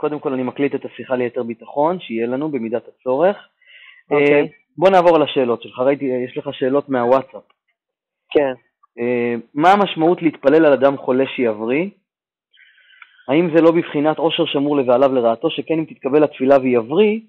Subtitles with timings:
[0.00, 3.36] קודם כל אני מקליט את השיחה ליתר ביטחון, שיהיה לנו במידת הצורך.
[4.10, 4.40] אוקיי.
[4.40, 4.46] אה,
[4.78, 7.42] בוא נעבור על השאלות שלך, ראיתי, יש לך שאלות מהוואטסאפ.
[8.30, 8.52] כן.
[8.98, 11.88] אה, מה המשמעות להתפלל על אדם חולה שיבריא?
[13.28, 17.20] האם זה לא בבחינת עושר שמור לבעליו לרעתו, שכן אם תתקבל התפילה ויבריא,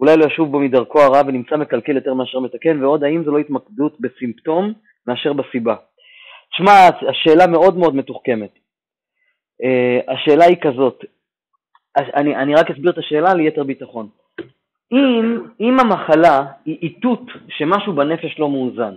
[0.00, 3.38] אולי לא ישוב בו מדרכו הרע ונמצא מקלקל יותר מאשר מתקן, ועוד האם זו לא
[3.38, 4.72] התמקדות בסימפטום
[5.06, 5.74] מאשר בסיבה.
[6.52, 6.72] תשמע,
[7.10, 8.54] השאלה מאוד מאוד מתוחכמת.
[9.62, 11.04] Uh, השאלה היא כזאת,
[11.96, 14.08] אני, אני רק אסביר את השאלה ליתר ביטחון.
[14.92, 18.94] אם, אם המחלה היא איתות שמשהו בנפש לא מאוזן,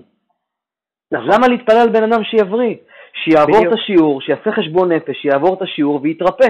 [1.12, 2.76] אז למה להתפלל על בן אדם שיבריא?
[3.24, 3.74] שיעבור בדיוק.
[3.74, 6.48] את השיעור, שיעשה חשבון נפש, שיעבור את השיעור ויתרפא.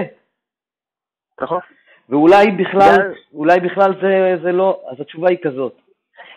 [1.40, 1.60] נכון.
[2.08, 5.76] ואולי בכלל, גם- אולי בכלל זה, זה לא, אז התשובה היא כזאת.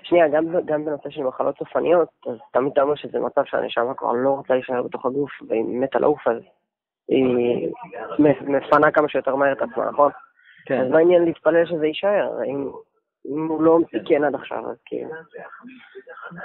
[0.04, 4.30] שנייה, גם, גם בנושא של מחלות סופניות, אז תמיד אומר שזה מצב שהנשמה כבר לא
[4.30, 6.42] רוצה להישאר בתוך הגוף, והיא מתה לעוף, אז
[7.10, 7.70] היא
[8.48, 10.12] מפנה כמה שיותר מהר את עצמה, נכון?
[10.66, 10.82] כן.
[10.82, 12.44] אז מה העניין להתפלל שזה יישאר?
[12.46, 12.70] אם,
[13.28, 15.10] אם הוא לא תיקן עד עכשיו, אז כאילו...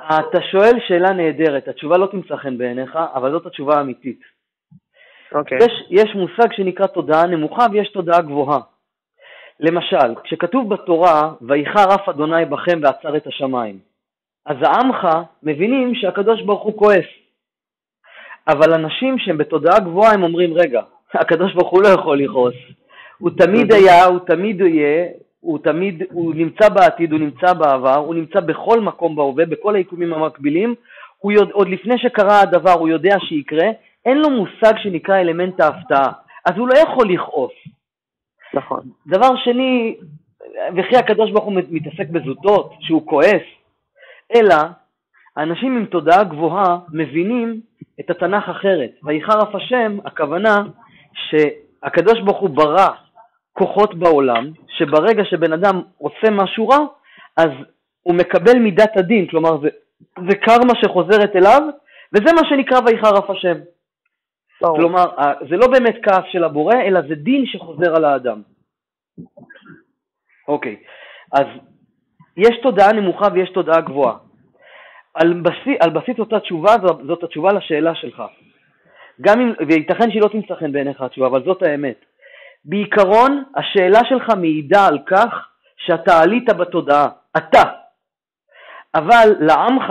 [0.09, 4.21] אתה שואל שאלה נהדרת, התשובה לא תמצא חן בעיניך, אבל זאת התשובה האמיתית.
[5.33, 5.59] אוקיי.
[5.59, 8.61] יש, יש מושג שנקרא תודעה נמוכה ויש תודעה גבוהה.
[9.61, 13.79] למשל, כשכתוב בתורה, ויחר אף אדוני בכם ועצר את השמיים,
[14.47, 15.09] אז העמך
[15.43, 17.24] מבינים שהקדוש ברוך הוא כועס.
[18.49, 20.83] אבל אנשים שהם בתודעה גבוהה הם אומרים, רגע,
[21.15, 22.55] הקדוש ברוך הוא לא יכול לכעוס.
[23.19, 25.07] הוא תמיד היה, הוא תמיד יהיה,
[25.41, 30.15] הוא תמיד, הוא נמצא בעתיד, הוא נמצא בעבר, הוא נמצא בכל מקום בהווה, בכל היקומים
[30.15, 30.75] המקבילים,
[31.19, 33.69] הוא יודע, עוד לפני שקרה הדבר הוא יודע שיקרה,
[34.05, 36.13] אין לו מושג שנקרא אלמנט ההפתעה,
[36.45, 37.53] אז הוא לא יכול לכעוס.
[38.55, 38.81] נכון.
[39.07, 39.97] דבר שני,
[40.77, 43.43] וכי הקדוש ברוך הוא מתעסק בזוטות, שהוא כועס,
[44.35, 44.57] אלא
[45.39, 47.61] אנשים עם תודעה גבוהה מבינים
[48.01, 48.91] את התנ"ך אחרת.
[49.03, 50.57] ויחר אף השם, הכוונה
[51.15, 52.89] שהקדוש ברוך הוא ברא
[53.53, 56.79] כוחות בעולם, שברגע שבן אדם עושה משהו רע,
[57.37, 57.51] אז
[58.03, 59.69] הוא מקבל מידת הדין, כלומר זה,
[60.31, 61.63] זה קרמה שחוזרת אליו,
[62.13, 63.55] וזה מה שנקרא ויחר אף השם.
[64.63, 64.77] ברור.
[64.77, 65.05] כלומר,
[65.51, 68.43] זה לא באמת כעס של הבורא, אלא זה דין שחוזר על האדם.
[70.49, 70.77] אוקיי,
[71.33, 71.47] אז
[72.37, 74.17] יש תודעה נמוכה ויש תודעה גבוהה.
[75.15, 76.77] על בסיס, על בסיס אותה תשובה,
[77.07, 78.23] זאת התשובה לשאלה שלך.
[79.21, 82.05] גם אם, וייתכן שהיא לא תמצא חן בעיניך התשובה, אבל זאת האמת.
[82.65, 87.63] בעיקרון, השאלה שלך מעידה על כך שאתה עלית בתודעה, אתה.
[88.95, 89.85] אבל לעמך,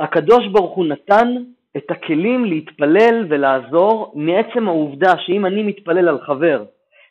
[0.00, 1.28] הקדוש ברוך הוא נתן
[1.76, 6.64] את הכלים להתפלל ולעזור מעצם העובדה שאם אני מתפלל על חבר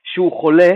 [0.03, 0.69] שהוא חולה,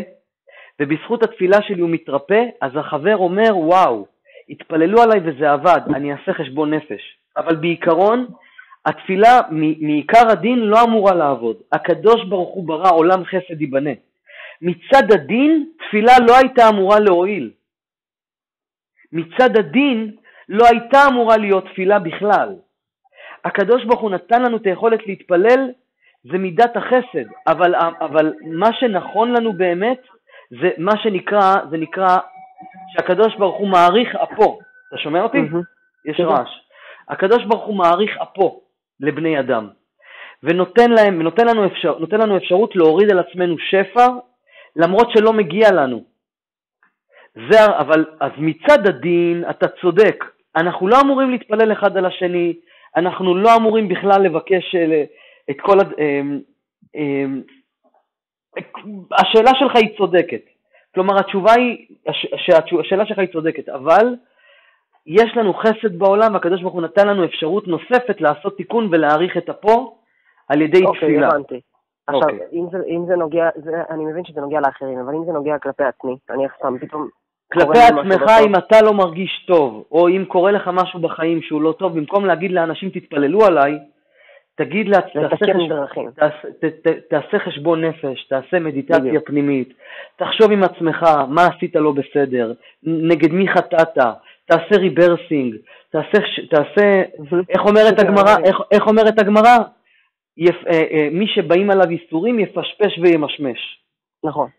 [0.82, 4.06] ובזכות התפילה שלי הוא מתרפא, אז החבר אומר, וואו,
[4.50, 7.18] התפללו עליי וזה עבד, אני אעשה חשבון נפש.
[7.38, 8.28] אבל בעיקרון,
[8.86, 9.42] התפילה
[9.82, 11.58] מעיקר הדין לא אמורה לעבוד.
[11.72, 13.92] הקדוש ברוך הוא ברא עולם חסד ייבנה.
[14.62, 17.52] מצד הדין, תפילה לא הייתה אמורה להועיל.
[19.12, 20.12] מצד הדין,
[20.50, 22.56] לא הייתה אמורה להיות תפילה בכלל.
[23.46, 25.70] הקדוש ברוך הוא נתן לנו את היכולת להתפלל,
[26.32, 30.02] זה מידת החסד, אבל, אבל מה שנכון לנו באמת,
[30.62, 32.18] זה מה שנקרא, זה נקרא
[32.94, 34.60] שהקדוש ברוך הוא מעריך אפו.
[34.90, 35.38] אתה שומע אותי?
[36.06, 36.24] יש כן.
[36.24, 36.50] רעש.
[37.10, 38.62] הקדוש ברוך הוא מעריך אפו
[39.00, 39.70] לבני אדם,
[40.44, 44.08] ונותן להם, ונותן לנו, אפשר, נותן לנו אפשרות להוריד על עצמנו שפע,
[44.76, 46.04] למרות שלא מגיע לנו.
[47.52, 50.26] זה, אבל, אז מצד הדין, אתה צודק,
[50.56, 52.54] אנחנו לא אמורים להתפלל אחד על השני,
[52.96, 55.04] אנחנו לא אמורים בכלל לבקש אה,
[55.50, 56.40] את כל, הד- אמ,
[56.96, 57.42] אמ,
[59.12, 60.42] השאלה שלך היא צודקת.
[60.96, 62.34] כלומר, התשובה היא, הש-
[62.80, 64.16] השאלה שלך היא צודקת, אבל
[65.08, 69.50] יש לנו חסד בעולם, והקדוש ברוך הוא נתן לנו אפשרות נוספת לעשות תיקון ולהעריך את
[69.50, 69.98] אפו
[70.50, 71.28] על ידי אוקיי, תפילה.
[71.28, 71.62] הבנתי.
[72.08, 72.40] עכשיו, אוקיי.
[72.54, 75.58] אם זה, אם זה נוגע, זה, אני מבין שזה נוגע לאחרים, אבל אם זה נוגע
[75.58, 77.08] כלפי עצמי, אני סתם פתאום...
[77.54, 78.48] כלפי עצמך, לא טוב.
[78.48, 82.26] אם אתה לא מרגיש טוב, או אם קורה לך משהו בחיים שהוא לא טוב, במקום
[82.26, 83.80] להגיד לאנשים תתפללו עליי,
[84.56, 85.46] תגיד לה, תעשה.
[86.16, 89.28] תעשה, ת, ת, תעשה חשבון נפש, תעשה מדיטציה בדיוק.
[89.28, 89.74] פנימית,
[90.16, 93.98] תחשוב עם עצמך מה עשית לא בסדר, נגד מי חטאת,
[94.46, 95.56] תעשה rebirthing,
[95.92, 96.18] תעשה,
[96.50, 97.04] תעשה
[97.50, 99.58] איך אומרת הגמרא, איך, איך אומרת הגמרא?
[100.38, 103.80] יפ, אה, אה, מי שבאים עליו ייסורים יפשפש וימשמש.
[104.24, 104.50] נכון.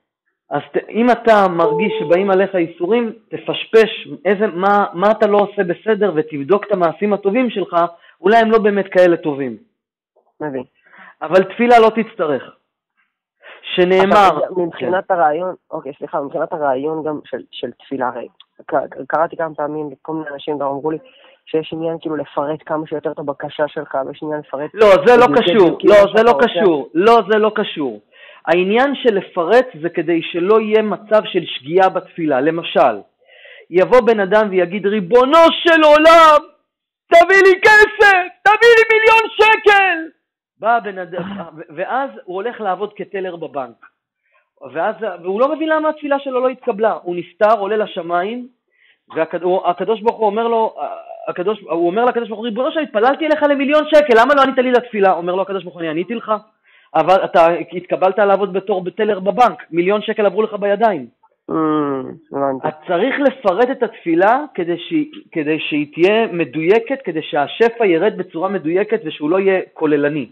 [0.50, 5.62] אז ת, אם אתה מרגיש שבאים עליך ייסורים, תפשפש איזה, מה, מה אתה לא עושה
[5.64, 7.76] בסדר ותבדוק את המעשים הטובים שלך,
[8.20, 9.56] אולי הם לא באמת כאלה טובים.
[10.40, 10.64] מבין.
[11.22, 12.42] אבל תפילה לא תצטרך.
[13.74, 18.28] שנאמר, מבחינת הרעיון, אוקיי, סליחה, מבחינת הרעיון גם של, של תפילה, הרי
[19.08, 20.98] קראתי כמה פעמים, כל מיני אנשים גם אמרו לי
[21.46, 24.70] שיש עניין כאילו לפרט כמה שיותר את הבקשה שלך, ויש עניין לפרט...
[24.74, 26.38] לא, זה לא קשור, כאילו לא, זה לא.
[26.42, 28.00] קשור, לא, זה לא קשור.
[28.46, 32.40] העניין של לפרט זה כדי שלא יהיה מצב של שגיאה בתפילה.
[32.40, 33.00] למשל,
[33.70, 36.40] יבוא בן אדם ויגיד, ריבונו של עולם,
[37.06, 40.14] תביא לי כסף, תביא לי מיליון שקל!
[40.60, 43.86] בא הבן אדם, ואז הוא הולך לעבוד כטלר בבנק.
[44.72, 46.98] ואז, והוא לא מבין למה התפילה שלו לא התקבלה.
[47.02, 48.48] הוא נפטר, עולה לשמיים,
[49.16, 50.74] והקדוש ברוך הוא אומר לו,
[51.28, 54.58] הקדוש, הוא אומר לקדוש ברוך הוא, ריבונו שלום, התפללתי אליך למיליון שקל, למה לא ענית
[54.58, 55.12] לי לתפילה?
[55.12, 56.32] אומר לו הקדוש ברוך הוא, אני עניתי לך,
[56.94, 61.06] אבל אתה התקבלת לעבוד בתור בטלר בבנק, מיליון שקל עברו לך בידיים.
[62.68, 68.48] את צריך לפרט את התפילה כדי שהיא, כדי שהיא תהיה מדויקת, כדי שהשפע ירד בצורה
[68.48, 70.28] מדויקת ושהוא לא יהיה כוללני.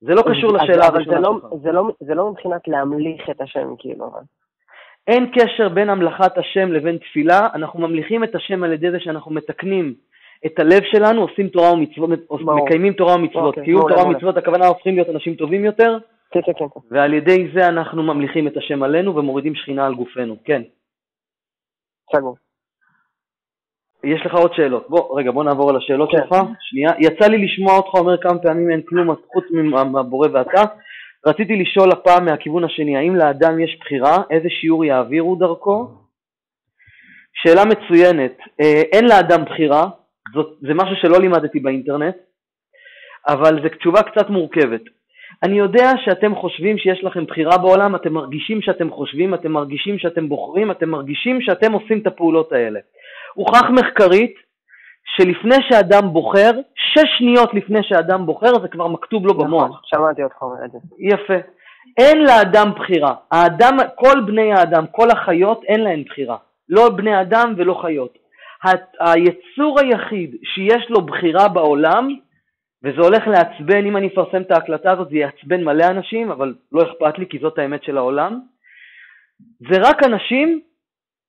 [0.00, 1.62] זה לא קשור לשאלה הראשונה לא- שלך.
[1.62, 4.10] זה לא, זה לא מבחינת להמליך את השם, כאילו.
[5.06, 9.30] אין קשר בין המלכת השם לבין תפילה, אנחנו ממליכים את השם על ידי זה שאנחנו
[9.30, 9.94] מתקנים
[10.46, 12.10] את הלב שלנו, עושים תורה ומצוות.
[12.64, 13.44] מקיימים תורה ומצוות.
[13.44, 14.06] אוקיי, קיום תורה.
[14.06, 15.98] ומצוות, הכוונה הופכים להיות אנשים טובים יותר,
[16.30, 16.64] כן, כן, כן.
[16.74, 16.80] כן.
[16.90, 20.36] ועל ידי זה אנחנו ממליכים את השם עלינו ומורידים שכינה על גופנו.
[20.44, 20.62] כן.
[22.16, 22.36] סגור.
[24.04, 24.86] יש לך עוד שאלות.
[24.88, 26.18] בוא, רגע, בוא נעבור על השאלות כן.
[26.18, 26.36] שלך.
[26.60, 26.90] שנייה.
[26.98, 29.44] יצא לי לשמוע אותך אומר כמה פעמים אין כלום חוץ
[29.92, 30.62] מהבורא ואתה.
[31.26, 34.16] רציתי לשאול הפעם מהכיוון השני, האם לאדם יש בחירה?
[34.30, 35.88] איזה שיעור יעבירו דרכו?
[37.42, 38.36] שאלה מצוינת.
[38.60, 39.84] אה, אין לאדם בחירה,
[40.34, 42.16] זאת, זה משהו שלא לימדתי באינטרנט,
[43.28, 44.82] אבל זו תשובה קצת מורכבת.
[45.42, 50.28] אני יודע שאתם חושבים שיש לכם בחירה בעולם, אתם מרגישים שאתם חושבים, אתם מרגישים שאתם
[50.28, 52.80] בוחרים, אתם מרגישים שאתם עושים את הפעולות האלה.
[53.38, 54.34] הוכח מחקרית
[55.16, 59.64] שלפני שאדם בוחר, שש שניות לפני שאדם בוחר זה כבר מכתוב לו במוח.
[59.64, 60.78] נכון, שמעתי אותך אומר את זה.
[60.98, 61.34] יפה.
[61.98, 63.14] אין לאדם בחירה.
[63.30, 66.36] האדם, כל בני האדם, כל החיות, אין להם בחירה.
[66.68, 68.18] לא בני אדם ולא חיות.
[68.64, 72.08] ה- היצור היחיד שיש לו בחירה בעולם,
[72.84, 76.82] וזה הולך לעצבן, אם אני אפרסם את ההקלטה הזאת זה יעצבן מלא אנשים, אבל לא
[76.82, 78.40] אכפת לי כי זאת האמת של העולם,
[79.70, 80.60] זה רק אנשים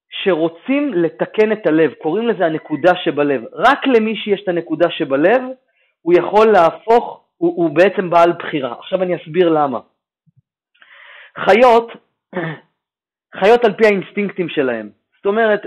[0.09, 3.43] שרוצים לתקן את הלב, קוראים לזה הנקודה שבלב.
[3.53, 5.41] רק למי שיש את הנקודה שבלב,
[6.01, 8.73] הוא יכול להפוך, הוא, הוא בעצם בעל בחירה.
[8.79, 9.79] עכשיו אני אסביר למה.
[11.39, 11.91] חיות,
[13.39, 14.89] חיות על פי האינסטינקטים שלהם.
[15.17, 15.61] זאת אומרת,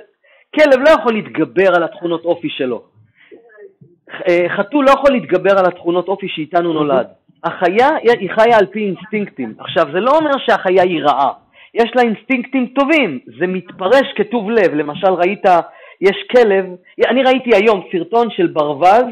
[0.54, 2.84] כלב לא יכול להתגבר על התכונות אופי שלו.
[4.28, 7.06] אה, חתול לא יכול להתגבר על התכונות אופי שאיתנו נולד.
[7.44, 7.88] החיה
[8.20, 9.54] היא חיה על פי אינסטינקטים.
[9.58, 11.32] עכשיו, זה לא אומר שהחיה היא רעה.
[11.74, 14.74] יש לה אינסטינקטים טובים, זה מתפרש כטוב לב.
[14.74, 15.42] למשל, ראית,
[16.00, 16.64] יש כלב,
[17.08, 19.06] אני ראיתי היום סרטון של ברווז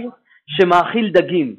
[0.46, 1.54] שמאכיל דגים.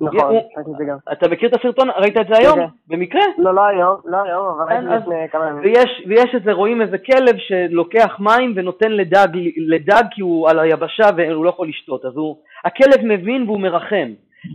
[0.00, 0.96] נכון, ראיתי את זה גם.
[1.12, 1.88] אתה מכיר את הסרטון?
[1.96, 2.58] ראית את זה היום?
[2.58, 2.66] כן.
[2.88, 3.20] במקרה?
[3.38, 5.62] לא, לא היום, לא היום, אבל כן, ראיתי אז- לפני כמה ימים.
[5.64, 11.04] ויש, ויש איזה, רואים איזה כלב שלוקח מים ונותן לדג, לדג כי הוא על היבשה
[11.16, 12.04] והוא לא יכול לשתות.
[12.04, 14.08] אז הוא, הכלב מבין והוא מרחם.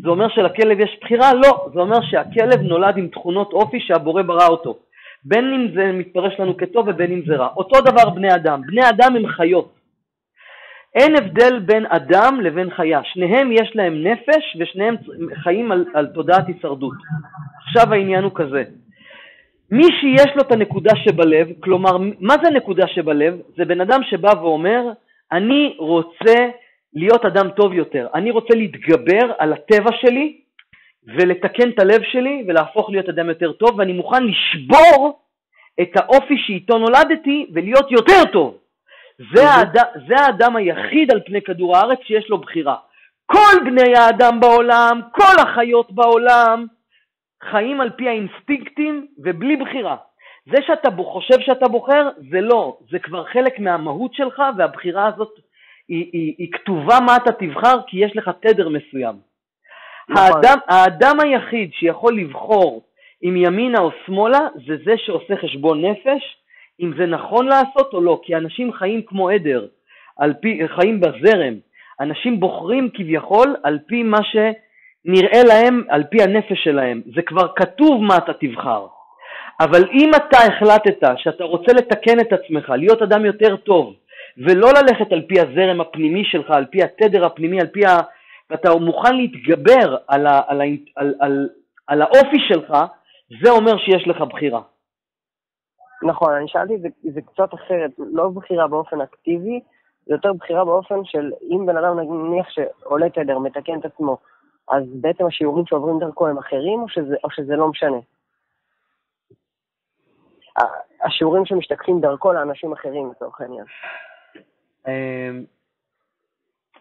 [0.04, 1.34] זה אומר שלכלב יש בחירה?
[1.34, 1.68] לא.
[1.74, 4.76] זה אומר שהכלב נולד עם תכונות אופי שהבורא ברא אותו.
[5.24, 7.48] בין אם זה מתפרש לנו כטוב ובין אם זה רע.
[7.58, 8.62] אותו דבר בני אדם.
[8.62, 9.74] בני אדם הם חיות.
[10.96, 13.02] אין הבדל בין אדם לבין חיה.
[13.04, 14.96] שניהם יש להם נפש ושניהם
[15.44, 16.98] חיים על, על תודעת הישרדות.
[17.68, 18.64] עכשיו העניין הוא כזה.
[19.72, 23.40] מי שיש לו את הנקודה שבלב, כלומר, מה זה הנקודה שבלב?
[23.58, 24.82] זה בן אדם שבא ואומר,
[25.32, 26.36] אני רוצה
[26.94, 30.38] להיות אדם טוב יותר, אני רוצה להתגבר על הטבע שלי
[31.08, 35.20] ולתקן את הלב שלי ולהפוך להיות אדם יותר טוב, ואני מוכן לשבור
[35.82, 38.58] את האופי שאיתו נולדתי ולהיות יותר טוב.
[39.34, 39.78] זה, האד...
[40.08, 42.76] זה האדם היחיד על פני כדור הארץ שיש לו בחירה.
[43.26, 46.66] כל בני האדם בעולם, כל החיות בעולם,
[47.44, 49.96] חיים על פי האינסטינקטים ובלי בחירה.
[50.46, 55.32] זה שאתה חושב שאתה בוחר, זה לא, זה כבר חלק מהמהות שלך, והבחירה הזאת
[55.88, 59.31] היא, היא, היא כתובה מה אתה תבחר, כי יש לך תדר מסוים.
[60.12, 60.32] נכון.
[60.36, 62.82] האדם, האדם היחיד שיכול לבחור
[63.24, 66.38] אם ימינה או שמאלה, זה זה שעושה חשבון נפש,
[66.82, 69.68] אם זה נכון לעשות או לא, כי אנשים חיים כמו עדר,
[70.42, 71.54] פי, חיים בזרם.
[72.02, 77.02] אנשים בוחרים כביכול על פי מה שנראה להם, על פי הנפש שלהם.
[77.16, 78.86] זה כבר כתוב מה אתה תבחר.
[79.60, 83.94] אבל אם אתה החלטת שאתה רוצה לתקן את עצמך, להיות אדם יותר טוב,
[84.38, 87.98] ולא ללכת על פי הזרם הפנימי שלך, על פי התדר הפנימי, על פי ה...
[88.52, 90.42] ואתה מוכן להתגבר על, ה...
[90.48, 90.66] על, ה...
[90.96, 91.50] על, על,
[91.88, 92.74] על האופי שלך,
[93.44, 94.62] זה אומר שיש לך בחירה.
[96.04, 99.60] נכון, אני שאלתי, זה, זה קצת אחרת, לא בחירה באופן אקטיבי,
[100.06, 104.18] זה יותר בחירה באופן של אם בן אדם נניח שעולה תדר, מתקן את עצמו,
[104.70, 107.98] אז בעצם השיעורים שעוברים דרכו הם אחרים, או שזה, או שזה לא משנה?
[111.04, 113.66] השיעורים שמשתקפים דרכו לאנשים אחרים, לצורך העניין.
[114.88, 115.44] אמ,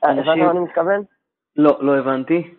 [0.05, 1.03] אה, הבנת מה אני מתכוון?
[1.57, 2.55] לא, לא הבנתי.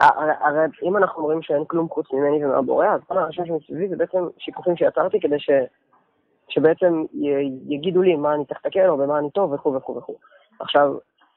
[0.00, 4.18] הרי אם אנחנו אומרים שאין כלום חוץ ממני ומהבורא, אז כל האנשים שמסביבי זה בעצם
[4.38, 5.50] שיקופים שיצרתי כדי ש...
[6.48, 10.14] שבעצם י- יגידו לי מה אני צריך לתקן או במה אני טוב וכו' וכו' וכו'.
[10.60, 10.94] עכשיו,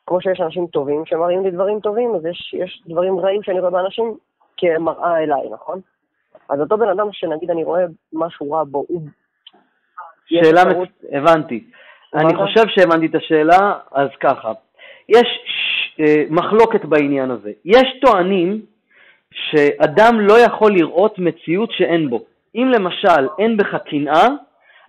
[0.08, 3.72] כמו שיש אנשים טובים שמראים לי דברים טובים, אז יש, יש דברים רעים שאני רואה
[3.72, 4.18] באנשים
[4.58, 5.80] כמראה אליי, נכון?
[6.50, 9.02] אז אותו בן אדם שנגיד אני רואה משהו רע בו, הוא...
[10.26, 10.90] שאלה, מצ...
[11.12, 11.64] הבנתי.
[12.14, 12.36] אני?
[12.36, 14.52] חושב שהבנתי את השאלה, אז ככה.
[15.10, 15.28] יש
[16.30, 17.52] מחלוקת בעניין הזה.
[17.66, 18.62] יש טוענים
[19.34, 22.24] שאדם לא יכול לראות מציאות שאין בו.
[22.56, 24.28] אם למשל אין בך קנאה,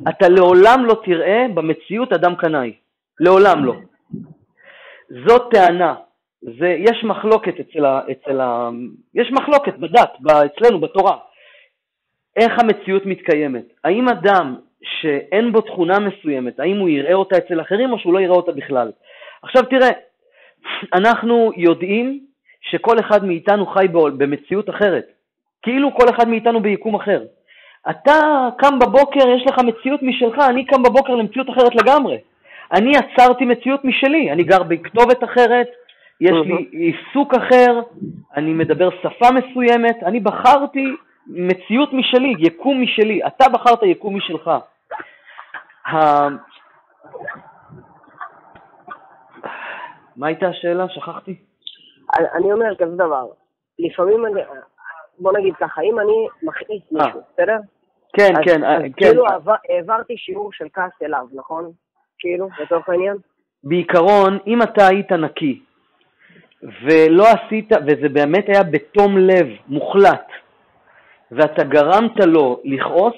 [0.09, 2.73] אתה לעולם לא תראה במציאות אדם קנאי.
[3.21, 3.75] לעולם לא.
[5.27, 5.95] זאת טענה.
[6.43, 8.01] זה, יש מחלוקת אצל ה...
[8.11, 8.71] אצל ה
[9.15, 11.17] יש מחלוקת בדת, אצלנו, בתורה.
[12.37, 13.65] איך המציאות מתקיימת.
[13.85, 18.21] האם אדם שאין בו תכונה מסוימת, האם הוא יראה אותה אצל אחרים או שהוא לא
[18.21, 18.91] יראה אותה בכלל?
[19.43, 19.91] עכשיו תראה,
[20.95, 22.21] אנחנו יודעים
[22.61, 25.05] שכל אחד מאיתנו חי במציאות אחרת,
[25.63, 27.23] כאילו כל אחד מאיתנו ביקום אחר.
[27.91, 32.19] אתה קם בבוקר, יש לך מציאות משלך, אני קם בבוקר למציאות אחרת לגמרי.
[32.73, 35.67] אני יצרתי מציאות משלי, אני גר בכתובת אחרת,
[36.21, 37.81] יש לי עיסוק אחר,
[38.37, 40.85] אני מדבר שפה מסוימת, אני בחרתי
[41.27, 44.51] מציאות משלי, יקום משלי, אתה בחרת יקום משלך.
[50.17, 50.89] מה הייתה השאלה?
[50.89, 51.37] שכחתי.
[52.35, 53.27] אני- אומר כזה דבר,
[53.79, 54.41] לפעמים אני...
[55.19, 57.05] בוא נגיד ככה, אם אני מכעיס אה.
[57.07, 57.57] מישהו, בסדר?
[58.19, 58.93] כן, כן, אה, כן.
[58.93, 61.71] כאילו עבר- העברתי שיעור של כעס אליו, נכון?
[62.19, 63.17] כאילו, לצורך העניין?
[63.65, 65.63] בעיקרון, אם אתה היית נקי
[66.63, 70.27] ולא עשית, וזה באמת היה בתום לב מוחלט,
[71.31, 73.15] ואתה גרמת לו לכעוס,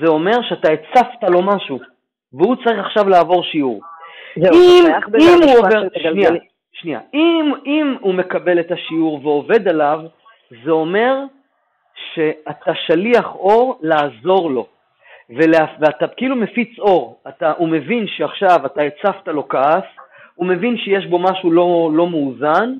[0.00, 1.78] זה אומר שאתה הצפת לו משהו,
[2.32, 3.80] והוא צריך עכשיו לעבור שיעור.
[4.36, 4.86] זהו, אם,
[5.20, 6.30] אם הוא עובר, שנייה.
[6.72, 10.00] שנייה, אם, אם הוא מקבל את השיעור ועובד עליו,
[10.64, 11.14] זה אומר
[12.14, 14.66] שאתה שליח אור לעזור לו,
[15.30, 19.84] ולה, ואתה כאילו מפיץ אור, אתה, הוא מבין שעכשיו אתה הצפת לו כעס,
[20.34, 22.74] הוא מבין שיש בו משהו לא, לא מאוזן,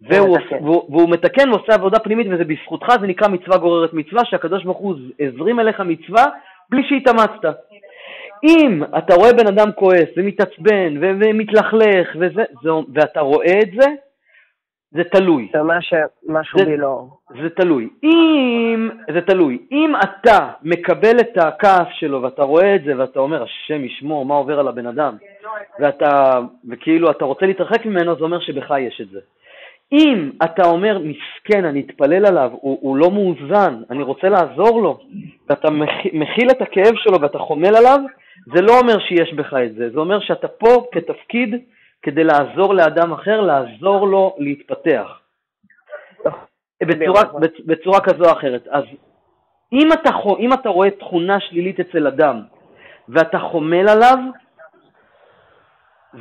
[0.00, 0.64] והוא, מתקן.
[0.64, 4.78] והוא, והוא מתקן ועושה עבודה פנימית וזה בזכותך, זה נקרא מצווה גוררת מצווה, שהקדוש ברוך
[4.78, 6.24] הוא הזרים אליך מצווה
[6.70, 7.58] בלי שהתאמצת.
[8.44, 13.88] אם אתה רואה בן אדם כועס ומתעצבן ו- ומתלכלך וזה, זה, ואתה רואה את זה,
[14.90, 15.48] זה תלוי.
[15.52, 17.04] זה אומר שמשהו בי לא...
[17.42, 17.88] זה תלוי.
[18.04, 19.58] אם, זה תלוי.
[19.72, 24.34] אם אתה מקבל את הכעס שלו ואתה רואה את זה ואתה אומר, השם ישמור, מה
[24.34, 25.16] עובר על הבן אדם,
[25.80, 29.20] ואתה, וכאילו אתה רוצה להתרחק ממנו, זה אומר שבך יש את זה.
[29.92, 34.98] אם אתה אומר, מסכן, אני אתפלל עליו, הוא, הוא לא מאוזן, אני רוצה לעזור לו,
[35.48, 38.00] ואתה מכ- מכיל את הכאב שלו ואתה חומל עליו,
[38.54, 41.54] זה לא אומר שיש בך את זה, זה אומר שאתה פה כתפקיד
[42.02, 45.20] כדי לעזור לאדם אחר, לעזור לו להתפתח.
[46.82, 48.66] בצורה, בצ- בצורה כזו או אחרת.
[48.68, 48.84] אז
[49.72, 52.42] אם אתה, אם אתה רואה תכונה שלילית אצל אדם
[53.08, 54.18] ואתה חומל עליו,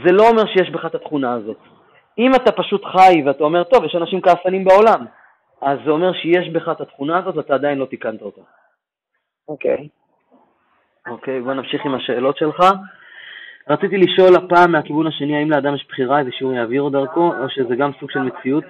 [0.05, 1.57] זה לא אומר שיש בך את התכונה הזאת.
[2.17, 5.05] אם אתה פשוט חי ואתה אומר, טוב, יש אנשים כעסנים בעולם,
[5.61, 8.41] אז זה אומר שיש בך את התכונה הזאת ואתה עדיין לא תיקנת אותה.
[9.47, 9.87] אוקיי.
[11.07, 12.59] אוקיי, בוא נמשיך עם השאלות שלך.
[13.69, 17.75] רציתי לשאול הפעם מהכיוון השני, האם לאדם יש בחירה איזה שהוא יעביר דרכו, או שזה
[17.75, 18.65] גם סוג של מציאות?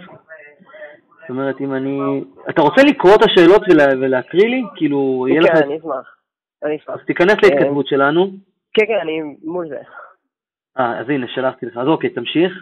[1.21, 2.23] זאת אומרת, אם אני...
[2.49, 3.85] אתה רוצה לקרוא את השאלות ולה...
[4.01, 4.63] ולהקריא לי?
[4.75, 5.51] כאילו, יהיה לך...
[5.51, 6.15] כן, אני אשמח.
[6.63, 6.95] אני אשמח.
[6.95, 8.31] אז תיכנס להתכתבות שלנו.
[8.73, 9.79] כן, כן, אני מול זה.
[10.79, 11.77] אה, אז הנה, שלחתי לך.
[11.77, 12.53] אז אוקיי, תמשיך.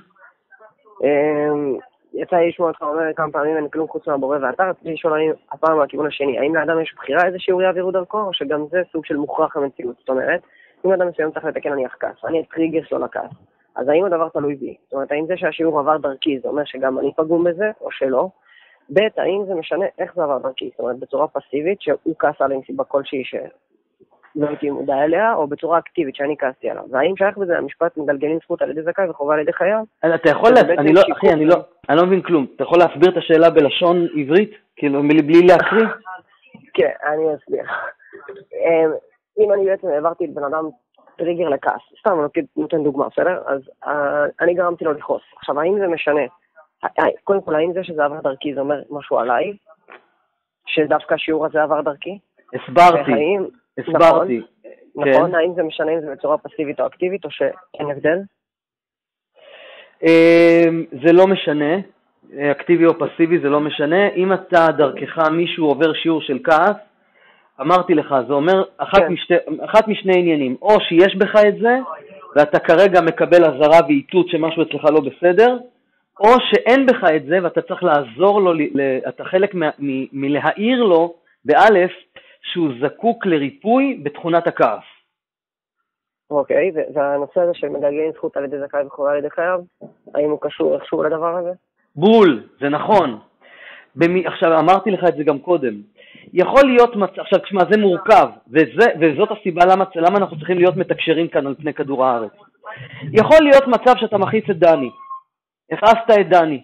[2.14, 5.32] יצא לי לשמוע אותך אומר כמה פעמים אין כלום חוץ מהבורא ואתה רציתי לשאול האם
[5.52, 9.06] הפעם מהכיוון השני, האם לאדם יש בחירה איזה שיעור יעבירו דרכו, או שגם זה סוג
[9.06, 9.96] של מוכרח המציאות?
[10.00, 10.42] זאת אומרת,
[10.86, 13.32] אם אדם מסוים צריך לתקן נניח כעס, אני הטריגר שלו לכעס,
[13.76, 14.76] אז האם הדבר תלוי בי?
[14.84, 18.28] זאת אומרת, האם זה שהשיעור עבר דרכי, זה אומר שגם אני פגום בזה, או שלא?
[18.94, 20.70] ב', האם זה משנה איך זה עבר דרכי?
[20.72, 23.24] זאת אומרת, בצורה פסיבית, שהוא כעס עליי עם סיבה כלשהי
[24.34, 26.84] שלא הייתי מודע אליה, או בצורה אקטיבית שאני כעסתי עליו?
[26.92, 29.84] והאם שייך בזה המשפט מגלגלים זכות על ידי זכאי וחובה על ידי חייו?
[30.16, 30.52] אתה יכול...
[30.80, 31.02] אני לא...
[31.18, 31.56] אחי, אני לא...
[31.90, 32.46] אני לא מבין כלום.
[32.56, 34.52] אתה יכול להסביר את השאלה בלשון עברית?
[34.76, 35.88] כאילו, בלי להקריא?
[36.74, 37.64] כן, אני אסביר.
[38.54, 38.92] אמ,
[39.40, 40.70] אם אני בעצם העברתי את בן אדם
[41.18, 43.42] טריגר לכעס, סתם אני נותן- נותן דוגמה, בסדר?
[43.48, 45.22] אז אה, אני גרמתי לו לכעוס.
[45.38, 46.22] עכשיו, האם זה משנה?
[46.84, 49.54] אה, קודם כל, האם זה שזה עבר דרכי זה אומר משהו עליי?
[50.66, 52.20] שדווקא השיעור הזה עבר דרכי?
[52.54, 53.12] הסברתי.
[53.78, 54.42] הסברתי.
[54.96, 55.36] נכון, כן.
[55.36, 58.20] האם זה משנה אם זה בצורה פסיבית או אקטיבית, או שאין הבדל?
[60.04, 61.76] אמ, זה לא משנה,
[62.52, 64.10] אקטיבי או פסיבי זה לא משנה.
[64.10, 66.76] אם אתה דרכך מישהו עובר שיעור של כעס,
[67.62, 69.08] אמרתי לך, זה אומר אחת, כן.
[69.08, 69.34] משתי,
[69.66, 71.78] אחת משני עניינים, או שיש בך את זה,
[72.36, 75.58] ואתה כרגע מקבל אזהרה ואיתות שמשהו אצלך לא בסדר,
[76.20, 78.52] או שאין בך את זה ואתה צריך לעזור לו,
[79.08, 79.56] אתה חלק
[80.12, 81.14] מלהעיר לו,
[81.46, 81.92] באלף,
[82.42, 84.84] שהוא זקוק לריפוי בתכונת הכעס.
[86.32, 89.60] אוקיי, והנושא הזה של מגלגלים זכות על ידי זכאי וחובה על ידי חייב,
[90.16, 91.52] האם הוא קשור איכשהו לדבר הזה?
[91.96, 93.20] בול, זה נכון.
[93.96, 95.74] במי, עכשיו, אמרתי לך את זה גם קודם.
[96.34, 100.78] יכול להיות מצב, עכשיו תשמע, זה מורכב, וזה, וזאת הסיבה למה, למה אנחנו צריכים להיות
[100.78, 102.32] מתקשרים כאן על פני כדור הארץ.
[103.12, 104.92] יכול להיות מצב שאתה מכעיס את דני,
[105.72, 106.62] הכעסת את דני.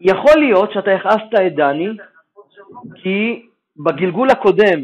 [0.00, 1.88] יכול להיות שאתה הכעסת את דני
[2.94, 4.80] כי בגלגול הקודם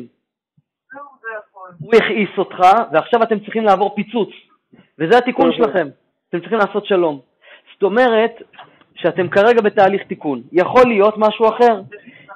[1.79, 2.59] הוא הכעיס אותך
[2.93, 4.29] ועכשיו אתם צריכים לעבור פיצוץ,
[4.99, 5.65] וזה התיקון אוקיי.
[5.65, 5.89] שלכם,
[6.29, 7.21] אתם צריכים לעשות שלום.
[7.75, 8.43] זאת אומרת
[8.95, 10.43] שאתם כרגע בתהליך תיקון.
[10.53, 11.81] יכול להיות משהו אחר,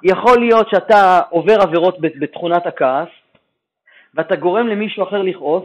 [0.02, 3.08] יכול להיות שאתה עובר עבירות בתכונת הכעס
[4.14, 5.64] ואתה גורם למישהו אחר לכעוס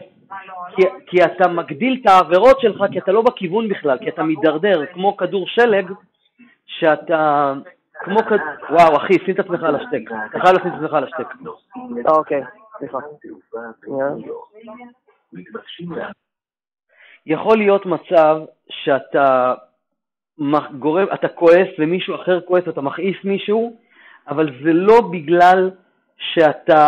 [0.76, 4.86] כי, כי אתה מגדיל את העבירות שלך כי אתה לא בכיוון בכלל, כי אתה מידרדר
[4.94, 5.92] כמו כדור שלג
[6.66, 7.54] שאתה
[8.04, 8.40] כמו כדור...
[8.70, 11.28] וואו אחי, שים את עצמך על השטק, אתה חייב לשים את עצמך על השטק.
[12.06, 12.42] אוקיי,
[12.78, 12.98] סליחה.
[17.26, 18.38] יכול להיות מצב
[18.70, 19.54] שאתה
[20.80, 23.78] גורם, אתה כועס ומישהו אחר כועס, אתה מכעיס מישהו,
[24.28, 25.72] אבל זה לא בגלל
[26.18, 26.86] שאתה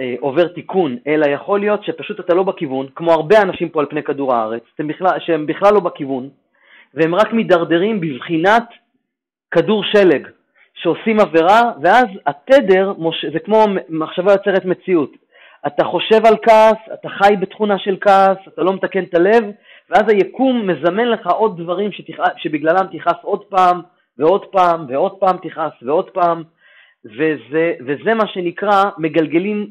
[0.00, 3.86] אה, עובר תיקון, אלא יכול להיות שפשוט אתה לא בכיוון, כמו הרבה אנשים פה על
[3.86, 6.28] פני כדור הארץ, בכלל, שהם בכלל לא בכיוון,
[6.94, 8.68] והם רק מידרדרים בבחינת
[9.50, 10.28] כדור שלג,
[10.82, 12.92] שעושים עבירה, ואז התדר,
[13.32, 15.10] זה כמו מחשבה יוצרת מציאות.
[15.66, 19.44] אתה חושב על כעס, אתה חי בתכונה של כעס, אתה לא מתקן את הלב,
[19.90, 22.18] ואז היקום מזמן לך עוד דברים שתכ...
[22.36, 23.80] שבגללם תכעס עוד פעם,
[24.18, 26.42] ועוד פעם, ועוד פעם תכעס, ועוד פעם,
[27.04, 29.66] וזה, וזה מה שנקרא מגלגלים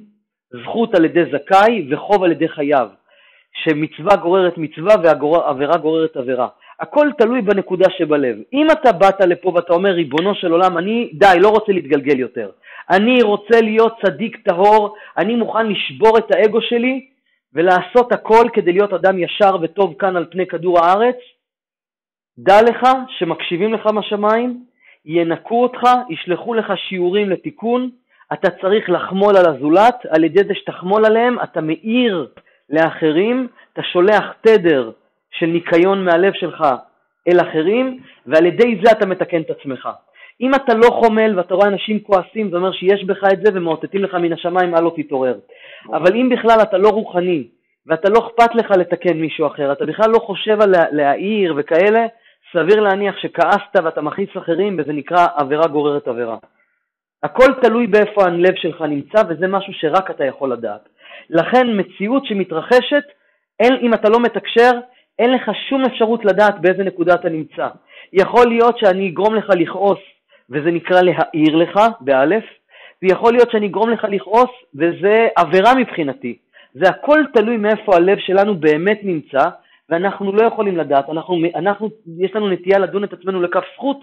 [0.63, 2.87] זכות על ידי זכאי וחוב על ידי חייב,
[3.63, 6.47] שמצווה גוררת מצווה ועבירה גוררת עבירה.
[6.79, 8.37] הכל תלוי בנקודה שבלב.
[8.53, 12.49] אם אתה באת לפה ואתה אומר, ריבונו של עולם, אני די, לא רוצה להתגלגל יותר.
[12.89, 17.05] אני רוצה להיות צדיק טהור, אני מוכן לשבור את האגו שלי
[17.53, 21.15] ולעשות הכל כדי להיות אדם ישר וטוב כאן על פני כדור הארץ,
[22.39, 24.63] דע לך שמקשיבים לך מהשמיים,
[25.05, 27.89] ינקו אותך, ישלחו לך שיעורים לתיקון,
[28.33, 32.27] אתה צריך לחמול על הזולת, על ידי זה שתחמול עליהם אתה מאיר
[32.69, 34.91] לאחרים, אתה שולח תדר
[35.31, 36.63] של ניקיון מהלב שלך
[37.27, 39.89] אל אחרים, ועל ידי זה אתה מתקן את עצמך.
[40.41, 44.03] אם אתה לא חומל ואתה רואה אנשים כועסים, זה אומר שיש בך את זה ומאותתים
[44.03, 45.39] לך מן השמיים, מה לא תתעורר.
[45.93, 47.47] אבל אם בכלל אתה לא רוחני,
[47.87, 52.05] ואתה לא אכפת לך לתקן מישהו אחר, אתה בכלל לא חושב על להעיר וכאלה,
[52.53, 56.37] סביר להניח שכעסת ואתה מכעיס אחרים וזה נקרא עבירה גוררת עבירה.
[57.23, 60.89] הכל תלוי באיפה הלב שלך נמצא וזה משהו שרק אתה יכול לדעת.
[61.29, 63.03] לכן מציאות שמתרחשת,
[63.59, 64.71] אין, אם אתה לא מתקשר,
[65.19, 67.67] אין לך שום אפשרות לדעת באיזה נקודה אתה נמצא.
[68.13, 69.99] יכול להיות שאני אגרום לך לכעוס
[70.49, 72.43] וזה נקרא להעיר לך, באלף,
[73.03, 76.37] ויכול להיות שאני אגרום לך לכעוס וזה עבירה מבחינתי.
[76.73, 79.49] זה הכל תלוי מאיפה הלב שלנו באמת נמצא,
[79.89, 83.97] ואנחנו לא יכולים לדעת, אנחנו, אנחנו, יש לנו נטייה לדון את עצמנו לכף זכות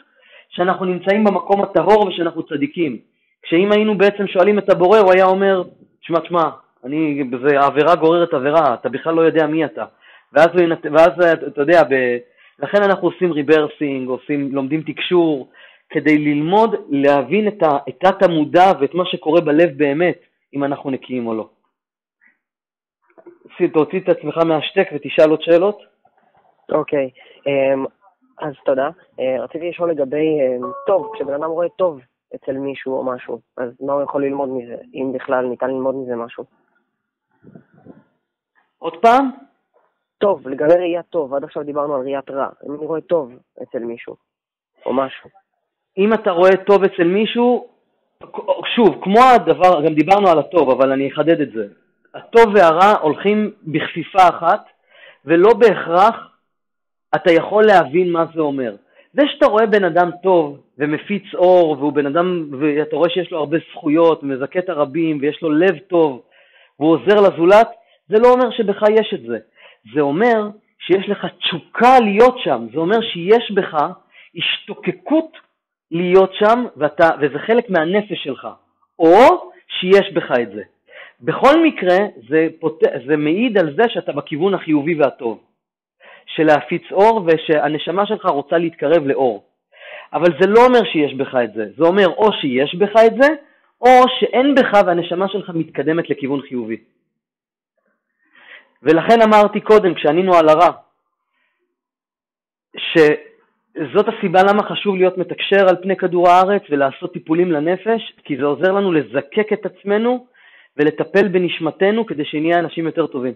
[0.48, 2.98] שאנחנו נמצאים במקום הטהור ושאנחנו צדיקים.
[3.42, 5.62] כשאם היינו בעצם שואלים את הבורא, הוא היה אומר,
[6.00, 6.42] שמע, שמע,
[6.84, 9.84] אני, זה עבירה גוררת עבירה, אתה בכלל לא יודע מי אתה.
[10.36, 10.48] ואז,
[10.92, 12.16] ואז אתה יודע, ב,
[12.58, 15.48] לכן אנחנו עושים ריברסינג, עושים, לומדים תקשור,
[15.88, 20.18] כדי ללמוד, להבין את התת-המודע ואת מה שקורה בלב באמת,
[20.54, 21.48] אם אנחנו נקיים או לא.
[23.72, 25.82] תוציא את עצמך מהשטק ותשאל עוד שאלות.
[26.72, 27.10] אוקיי,
[27.46, 27.84] אמ,
[28.38, 28.90] אז תודה.
[29.20, 32.00] אה, רציתי לשאול לגבי אמ, טוב, כשבן אדם רואה טוב
[32.34, 36.16] אצל מישהו או משהו, אז מה הוא יכול ללמוד מזה, אם בכלל ניתן ללמוד מזה
[36.16, 36.44] משהו?
[38.78, 39.30] עוד פעם?
[40.18, 42.48] טוב, לגבי ראייה טוב, עד עכשיו דיברנו על ראיית רע.
[42.66, 44.16] אם אני רואה טוב אצל מישהו,
[44.86, 45.30] או משהו.
[45.98, 47.68] אם אתה רואה טוב אצל מישהו,
[48.76, 51.66] שוב, כמו הדבר, גם דיברנו על הטוב, אבל אני אחדד את זה.
[52.14, 54.64] הטוב והרע הולכים בכפיפה אחת,
[55.24, 56.36] ולא בהכרח
[57.14, 58.76] אתה יכול להבין מה זה אומר.
[59.12, 63.38] זה שאתה רואה בן אדם טוב ומפיץ אור, והוא בן אדם, ואתה רואה שיש לו
[63.38, 66.22] הרבה זכויות, ומזכה את הרבים, ויש לו לב טוב,
[66.80, 67.68] והוא עוזר לזולת,
[68.08, 69.38] זה לא אומר שבך יש את זה.
[69.94, 73.76] זה אומר שיש לך תשוקה להיות שם, זה אומר שיש בך
[74.36, 75.38] השתוקקות
[75.90, 78.48] להיות שם, ואתה, וזה חלק מהנפש שלך,
[78.98, 80.62] או שיש בך את זה.
[81.20, 81.96] בכל מקרה,
[82.28, 82.82] זה, פות...
[83.06, 85.40] זה מעיד על זה שאתה בכיוון החיובי והטוב,
[86.26, 89.44] של להפיץ אור ושהנשמה שלך רוצה להתקרב לאור.
[90.12, 93.28] אבל זה לא אומר שיש בך את זה, זה אומר או שיש בך את זה,
[93.80, 96.76] או שאין בך והנשמה שלך מתקדמת לכיוון חיובי.
[98.82, 100.70] ולכן אמרתי קודם, כשענינו על הרע,
[102.76, 108.44] שזאת הסיבה למה חשוב להיות מתקשר על פני כדור הארץ ולעשות טיפולים לנפש, כי זה
[108.44, 110.26] עוזר לנו לזקק את עצמנו
[110.76, 113.34] ולטפל בנשמתנו כדי שנהיה אנשים יותר טובים.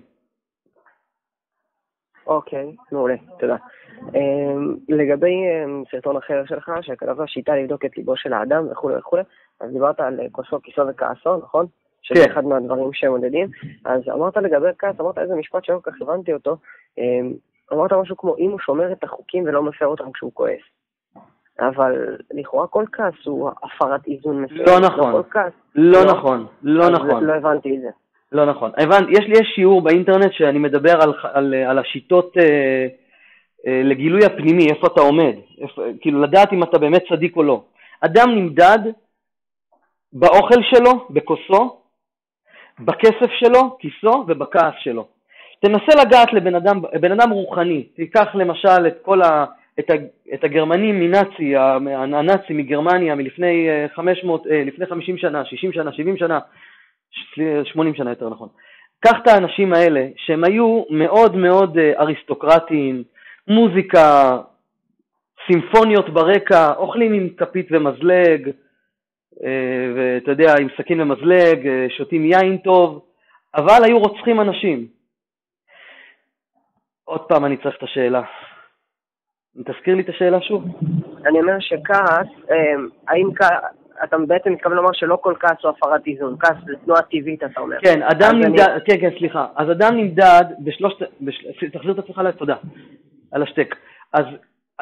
[2.26, 3.56] אוקיי, מעולה, תודה.
[4.14, 9.22] אמ, לגבי אמ, סרטון אחר שלך, שכתבת שיטה לבדוק את ליבו של האדם וכולי וכולי,
[9.60, 11.66] אז דיברת על כוסו, כיסו וכעסו, נכון?
[12.02, 12.30] שזה כן.
[12.30, 13.48] אחד מהדברים שמודדים.
[13.84, 16.56] אז אמרת לגבי כעס, אמרת איזה משפט שלא כל כך הבנתי אותו,
[16.98, 17.32] אמ,
[17.72, 20.60] אמרת משהו כמו, אם הוא שומר את החוקים ולא מפר אותם כשהוא כועס.
[21.60, 24.64] אבל לכאורה כל כעס הוא הפרת איזון מסוים.
[24.66, 25.12] לא נכון.
[25.12, 25.52] כל כעס.
[25.74, 26.12] לא לא?
[26.12, 27.24] נכון, לא נכון.
[27.24, 27.88] לא הבנתי את זה.
[28.32, 28.70] לא נכון.
[28.76, 32.86] הבנת, יש לי יש שיעור באינטרנט שאני מדבר על, על, על השיטות אה,
[33.66, 37.62] אה, לגילוי הפנימי, איפה אתה עומד, איפה, כאילו לדעת אם אתה באמת צדיק או לא.
[38.00, 38.78] אדם נמדד
[40.12, 41.79] באוכל שלו, בכוסו,
[42.78, 45.06] בכסף שלו, כיסו ובכעס שלו.
[45.60, 49.44] תנסה לגעת לבן אדם, בן אדם רוחני, תיקח למשל את כל ה...
[50.34, 56.16] את, הגרמנים מנאצי, הנאצי מגרמניה מלפני אה, 500, אה, לפני 50 שנה, 60 שנה, 70
[56.16, 56.38] שנה,
[57.64, 58.48] 80 שנה יותר נכון.
[59.00, 63.02] קח את האנשים האלה, שהם היו מאוד מאוד אה, אריסטוקרטיים,
[63.48, 64.38] מוזיקה,
[65.46, 68.52] סימפוניות ברקע, אוכלים עם כפית ומזלג, אה,
[69.96, 73.04] ואתה יודע, עם סכין ומזלג, אה, שותים יין טוב,
[73.54, 74.86] אבל היו רוצחים אנשים.
[77.04, 78.22] עוד פעם אני צריך את השאלה.
[79.64, 80.64] תזכיר לי את השאלה שוב.
[81.26, 83.50] אני אומר שכעס, אמ, האם כעס,
[84.04, 87.60] אתה בעצם מתכוון לומר שלא כל כעס הוא הפרת איזון, כעס זה תנועה טבעית, אתה
[87.60, 87.76] אומר.
[87.80, 89.46] כן, אדם נמדד, אני- כן, כן, סליחה.
[89.56, 91.46] אז אדם נמדד בשלושת, בש...
[91.72, 92.56] תחזיר את עצמך עליי, תודה,
[93.32, 93.74] על השטק.
[94.12, 94.24] אז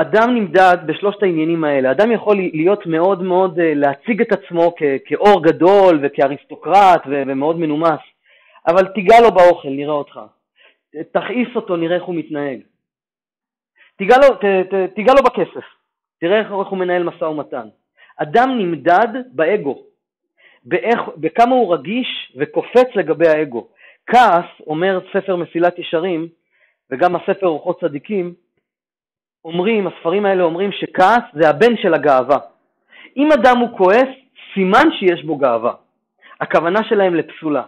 [0.01, 1.91] אדם נמדד בשלושת העניינים האלה.
[1.91, 4.83] אדם יכול להיות מאוד מאוד, אה, להציג את עצמו כ...
[5.05, 7.23] כאור גדול וכאריסטוקרט ו...
[7.27, 8.01] ומאוד מנומס,
[8.67, 10.21] אבל תיגע לו באוכל, נראה אותך.
[11.13, 12.61] תכעיס אותו, נראה איך הוא מתנהג.
[13.97, 14.45] תיגע לו, ת...
[14.45, 14.95] ת...
[14.95, 15.67] תיגע לו בכסף,
[16.21, 17.69] תראה איך הוא מנהל משא ומתן.
[18.17, 19.83] אדם נמדד באגו.
[20.65, 23.69] באיך, בכמה הוא רגיש וקופץ לגבי האגו.
[24.07, 26.29] כעס, אומר ספר מסילת ישרים,
[26.91, 28.35] וגם הספר אורחות צדיקים,
[29.49, 32.39] אומרים, הספרים האלה אומרים שכעס זה הבן של הגאווה.
[33.17, 34.09] אם אדם הוא כועס,
[34.55, 35.73] סימן שיש בו גאווה.
[36.41, 37.63] הכוונה שלהם לפסולה.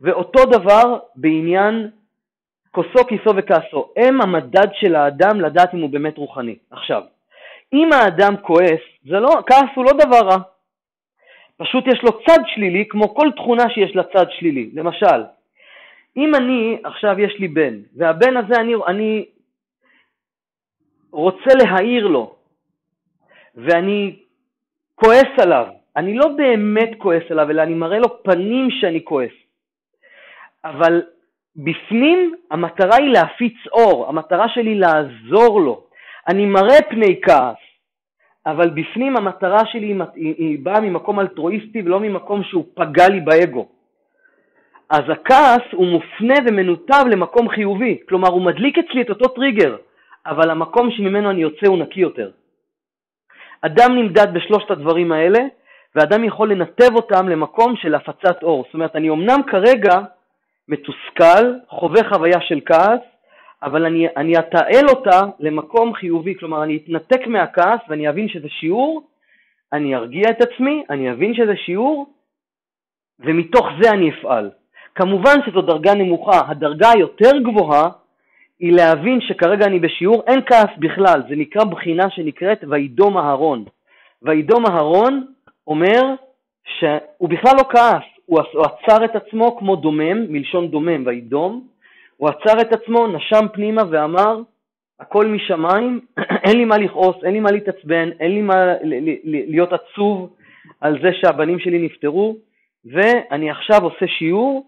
[0.00, 1.90] ואותו דבר בעניין
[2.70, 3.88] כוסו, כיסו וכעסו.
[3.96, 6.56] הם המדד של האדם לדעת אם הוא באמת רוחני.
[6.70, 7.02] עכשיו,
[7.72, 10.36] אם האדם כועס, זה לא, כעס הוא לא דבר רע.
[11.56, 14.70] פשוט יש לו צד שלילי, כמו כל תכונה שיש לה צד שלילי.
[14.74, 15.22] למשל,
[16.16, 19.24] אם אני, עכשיו יש לי בן, והבן הזה, אני, אני
[21.12, 22.34] רוצה להעיר לו,
[23.54, 24.16] ואני
[24.94, 29.32] כועס עליו, אני לא באמת כועס עליו, אלא אני מראה לו פנים שאני כועס.
[30.64, 31.02] אבל
[31.56, 35.84] בפנים המטרה היא להפיץ אור, המטרה שלי לעזור לו.
[36.28, 37.56] אני מראה פני כעס,
[38.46, 43.68] אבל בפנים המטרה שלי היא, היא, באה ממקום אלטרואיסטי ולא ממקום שהוא פגע לי באגו.
[44.90, 49.76] אז הכעס הוא מופנה ומנותב למקום חיובי, כלומר הוא מדליק אצלי את אותו טריגר,
[50.26, 52.30] אבל המקום שממנו אני יוצא הוא נקי יותר.
[53.62, 55.38] אדם נמדד בשלושת הדברים האלה,
[55.94, 58.64] ואדם יכול לנתב אותם למקום של הפצת אור.
[58.66, 60.00] זאת אומרת, אני אמנם כרגע
[60.68, 63.00] מתוסכל, חווה חוויה של כעס,
[63.62, 69.02] אבל אני, אני אתעל אותה למקום חיובי, כלומר אני אתנתק מהכעס ואני אבין שזה שיעור,
[69.72, 72.06] אני ארגיע את עצמי, אני אבין שזה שיעור,
[73.20, 74.50] ומתוך זה אני אפעל.
[74.94, 77.88] כמובן שזו דרגה נמוכה, הדרגה היותר גבוהה
[78.60, 83.64] היא להבין שכרגע אני בשיעור, אין כעס בכלל, זה נקרא בחינה שנקראת וידום אהרון.
[84.22, 85.26] וידום אהרון
[85.66, 86.02] אומר
[86.64, 91.66] שהוא בכלל לא כעס, הוא עצר את עצמו כמו דומם, מלשון דומם, וידום,
[92.16, 94.40] הוא עצר את עצמו, נשם פנימה ואמר,
[95.00, 96.00] הכל משמיים,
[96.44, 98.74] אין לי מה לכעוס, אין לי מה להתעצבן, אין לי מה
[99.24, 100.30] להיות עצוב
[100.80, 102.36] על זה שהבנים שלי נפטרו,
[102.84, 104.66] ואני עכשיו עושה שיעור,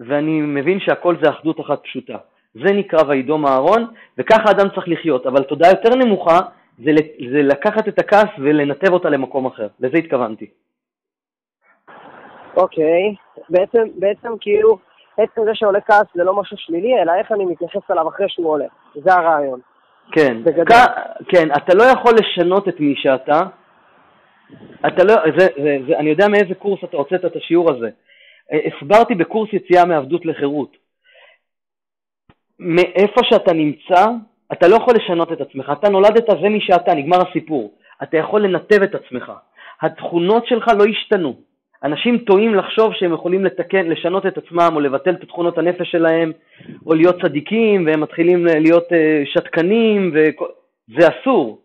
[0.00, 2.16] ואני מבין שהכל זה אחדות אחת פשוטה.
[2.54, 3.86] זה נקרא וידום אהרון,
[4.18, 5.26] וככה אדם צריך לחיות.
[5.26, 6.38] אבל תודה יותר נמוכה
[6.78, 6.90] זה,
[7.32, 9.68] זה לקחת את הכעס ולנתב אותה למקום אחר.
[9.80, 10.46] לזה התכוונתי.
[12.56, 13.14] אוקיי,
[13.50, 14.78] בעצם, בעצם כאילו,
[15.16, 18.50] עצם זה שעולה כעס זה לא משהו שלילי, אלא איך אני מתייחס אליו אחרי שהוא
[18.50, 18.64] עולה.
[18.94, 19.60] זה הרעיון.
[20.12, 20.36] כן.
[20.68, 23.40] כ- כן, אתה לא יכול לשנות את מי שאתה.
[24.86, 27.88] אתה לא, זה, זה, זה, אני יודע מאיזה קורס אתה הוצאת את השיעור הזה.
[28.52, 30.81] אה, הסברתי בקורס יציאה מעבדות לחירות.
[32.62, 34.06] מאיפה שאתה נמצא,
[34.52, 35.72] אתה לא יכול לשנות את עצמך.
[35.80, 37.74] אתה נולדת, זה מי שאתה, נגמר הסיפור.
[38.02, 39.32] אתה יכול לנתב את עצמך.
[39.82, 41.36] התכונות שלך לא השתנו.
[41.84, 46.32] אנשים טועים לחשוב שהם יכולים לתקן, לשנות את עצמם או לבטל את תכונות הנפש שלהם
[46.86, 48.94] או להיות צדיקים והם מתחילים להיות uh,
[49.24, 51.60] שתקנים וזה אסור.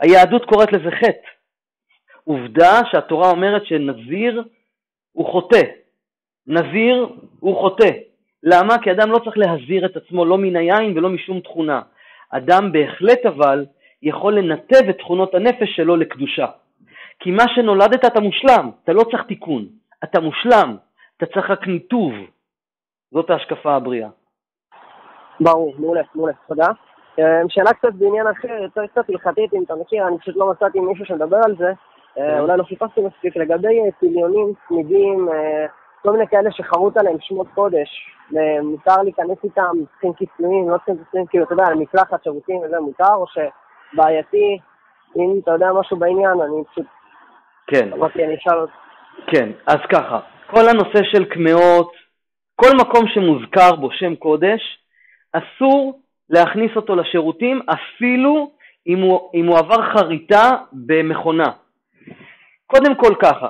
[0.00, 1.28] היהדות קוראת לזה חטא.
[2.24, 4.44] עובדה שהתורה אומרת שנזיר
[5.12, 5.62] הוא חוטא.
[6.46, 7.08] נזיר
[7.40, 7.90] הוא חוטא.
[8.44, 8.78] למה?
[8.78, 11.80] כי אדם לא צריך להזיר את עצמו לא מן היין ולא משום תכונה.
[12.30, 13.66] אדם בהחלט אבל
[14.02, 16.46] יכול לנתב את תכונות הנפש שלו לקדושה.
[17.18, 19.64] כי מה שנולדת אתה מושלם, אתה לא צריך תיקון,
[20.04, 20.76] אתה מושלם,
[21.16, 22.12] אתה צריך רק ניתוב.
[23.12, 24.08] זאת ההשקפה הבריאה.
[25.40, 26.66] ברור, מעולה, מעולה, תודה.
[27.18, 30.80] אה, שאלה קצת בעניין אחר, יותר קצת הלכתית, אם אתה מכיר, אני פשוט לא מצאתי
[30.80, 31.74] מישהו שמדבר על זה, אה,
[32.14, 32.38] כן.
[32.38, 35.66] אולי לא חיפשתי מספיק, לגבי פיליונים, צמידים, אה,
[36.04, 37.88] כל מיני כאלה שחרוט עליהם שמות קודש,
[38.62, 43.14] מותר להיכנס איתם, צריכים כיסויים, לא צריכים כיסויים, כאילו, אתה יודע, מקלחת, שירותים וזה מותר,
[43.14, 44.58] או שבעייתי,
[45.16, 46.86] אם אתה יודע משהו בעניין, אני פשוט...
[47.66, 47.92] כן.
[47.92, 48.72] אמרתי, אני אשאל אותך.
[49.26, 51.92] כן, אז ככה, כל הנושא של קמעות,
[52.56, 54.78] כל מקום שמוזכר בו שם קודש,
[55.32, 58.50] אסור להכניס אותו לשירותים, אפילו
[58.86, 61.50] אם הוא, אם הוא עבר חריטה במכונה.
[62.66, 63.48] קודם כל ככה,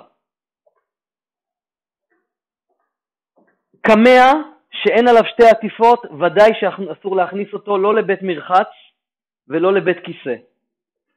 [3.87, 4.33] קמע
[4.73, 8.69] שאין עליו שתי עטיפות, ודאי שאסור להכניס אותו לא לבית מרחץ
[9.49, 10.35] ולא לבית כיסא.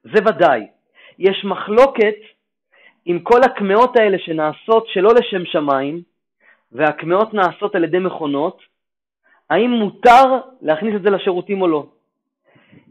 [0.03, 0.67] זה ודאי.
[1.19, 2.15] יש מחלוקת
[3.05, 6.01] עם כל הקמעות האלה שנעשות שלא לשם שמיים,
[6.71, 8.61] והקמעות נעשות על ידי מכונות,
[9.49, 10.23] האם מותר
[10.61, 11.85] להכניס את זה לשירותים או לא.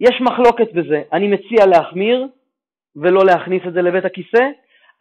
[0.00, 2.26] יש מחלוקת בזה, אני מציע להחמיר
[2.96, 4.44] ולא להכניס את זה לבית הכיסא,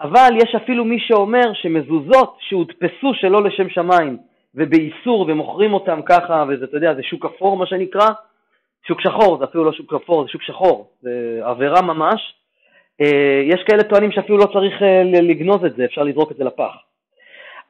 [0.01, 4.17] אבל יש אפילו מי שאומר שמזוזות שהודפסו שלא לשם שמיים
[4.55, 8.07] ובאיסור ומוכרים אותם ככה, וזה, אתה יודע, זה שוק אפור מה שנקרא,
[8.87, 12.33] שוק שחור, זה אפילו לא שוק אפור, זה שוק שחור, זה עבירה ממש.
[13.01, 16.43] אה, יש כאלה טוענים שאפילו לא צריך אה, לגנוז את זה, אפשר לזרוק את זה
[16.43, 16.75] לפח.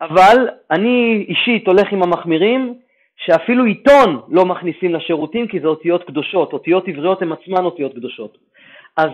[0.02, 2.74] אבל אני אישית הולך עם המחמירים,
[3.18, 8.38] שאפילו עיתון לא מכניסים לשירותים כי זה אותיות קדושות, אותיות עבריות הן עצמן אותיות קדושות.
[8.98, 9.10] אז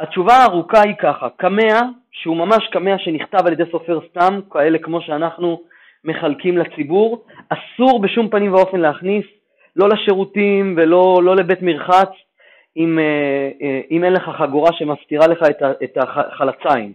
[0.00, 5.00] התשובה הארוכה היא ככה, קמע, שהוא ממש קמע שנכתב על ידי סופר סתם, כאלה כמו
[5.00, 5.60] שאנחנו
[6.06, 9.24] מחלקים לציבור, אסור בשום פנים ואופן להכניס,
[9.76, 12.10] לא לשירותים ולא לא לבית מרחץ,
[12.76, 15.42] אם, אה, אה, אם אין לך חגורה שמסתירה לך
[15.84, 16.92] את החלציים.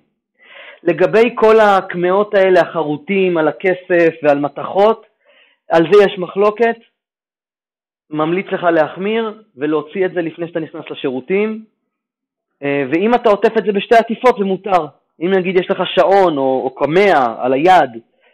[0.84, 5.06] לגבי כל הקמעות האלה, החרוטים על הכסף ועל מתכות,
[5.72, 6.76] על זה יש מחלוקת,
[8.10, 11.64] ממליץ לך להחמיר ולהוציא את זה לפני שאתה נכנס לשירותים,
[12.64, 14.86] אה, ואם אתה עוטף את זה בשתי עטיפות זה מותר.
[15.22, 17.92] אם נגיד יש לך שעון או, או קמע על היד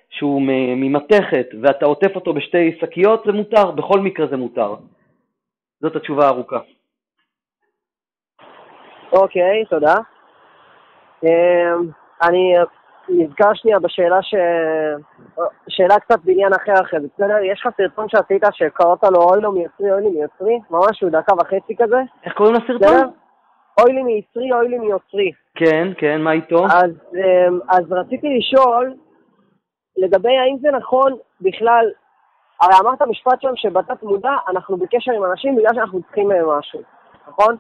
[0.09, 0.41] שהוא
[0.77, 4.75] ממתכת ואתה עוטף אותו בשתי שקיות, זה מותר, בכל מקרה זה מותר.
[5.81, 6.59] זאת התשובה הארוכה.
[9.11, 9.95] אוקיי, okay, תודה.
[11.25, 11.91] Um,
[12.23, 12.55] אני
[13.09, 14.35] נזכר שנייה בשאלה ש...
[15.69, 17.37] שאלה קצת בעניין אחר אחרי זה, בסדר?
[17.43, 20.59] יש לך סרטון שעשית שקראת לו אוי לו מיוצרי, אוי לי מיוצרי?
[20.69, 21.97] ממש הוא דקה וחצי כזה.
[22.23, 23.11] איך קוראים לסרטון?
[23.81, 25.31] אוי לי מיצרי, אוי לי מיוצרי.
[25.55, 26.65] כן, כן, מה איתו?
[26.65, 28.93] אז, אמ, אז רציתי לשאול,
[29.97, 31.85] לגבי האם זה נכון בכלל,
[32.61, 36.79] הרי אמרת משפט שם שבתת מודע אנחנו בקשר עם אנשים בגלל שאנחנו צריכים מהם משהו,
[37.27, 37.55] נכון?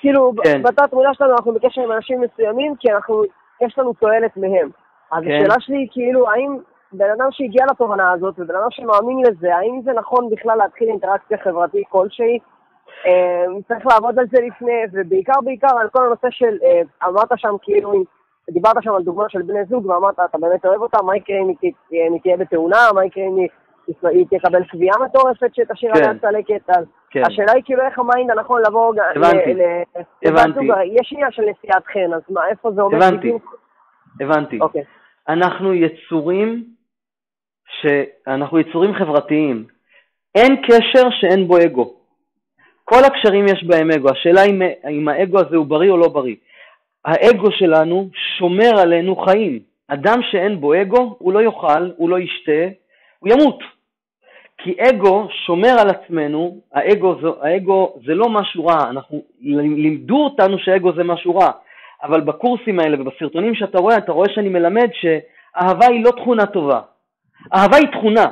[0.00, 0.62] כאילו, כן.
[0.62, 3.22] בתת מודע שלנו אנחנו בקשר עם אנשים מסוימים כי אנחנו,
[3.60, 4.70] יש לנו תועלת מהם.
[5.12, 5.30] אז כן.
[5.30, 6.58] השאלה שלי היא כאילו, האם
[6.92, 11.38] בן אדם שהגיע לתובנה הזאת ובן אדם שמאמין לזה, האם זה נכון בכלל להתחיל אינטראקציה
[11.38, 12.38] חברתית כלשהי?
[13.06, 17.56] אה, צריך לעבוד על זה לפני, ובעיקר בעיקר על כל הנושא של, אה, אמרת שם
[17.62, 17.92] כאילו,
[18.50, 21.48] דיברת שם על דוגמה של בני זוג ואמרת, אתה באמת אוהב אותה, מה יקרה אם
[21.90, 23.36] היא תהיה בתאונה, מה יקרה אם
[24.02, 26.18] היא תקבל פגיעה מטורפת שתשאיר עליה כן.
[26.18, 27.22] צלקת, אז כן.
[27.26, 29.54] השאלה היא כאילו איך ה mind הנכון לבוא הבנתי,
[30.24, 30.60] הבנתי.
[31.00, 33.56] יש עניין של נשיאת חן, אז מה, איפה זה עומד בדיוק?
[34.20, 34.58] הבנתי.
[34.60, 34.82] אוקיי.
[35.28, 36.64] אנחנו יצורים,
[38.26, 39.64] אנחנו יצורים חברתיים.
[40.34, 41.94] אין קשר שאין בו אגו.
[42.84, 46.36] כל הקשרים יש בהם אגו, השאלה אם, אם האגו הזה הוא בריא או לא בריא.
[47.08, 49.58] האגו שלנו שומר עלינו חיים.
[49.88, 52.62] אדם שאין בו אגו, הוא לא יאכל, הוא לא ישתה,
[53.18, 53.58] הוא ימות.
[54.58, 60.92] כי אגו שומר על עצמנו, האגו, האגו זה לא משהו רע, אנחנו, לימדו אותנו שאגו
[60.92, 61.50] זה משהו רע,
[62.02, 66.80] אבל בקורסים האלה ובסרטונים שאתה רואה, אתה רואה שאני מלמד שאהבה היא לא תכונה טובה.
[67.54, 68.24] אהבה היא תכונה,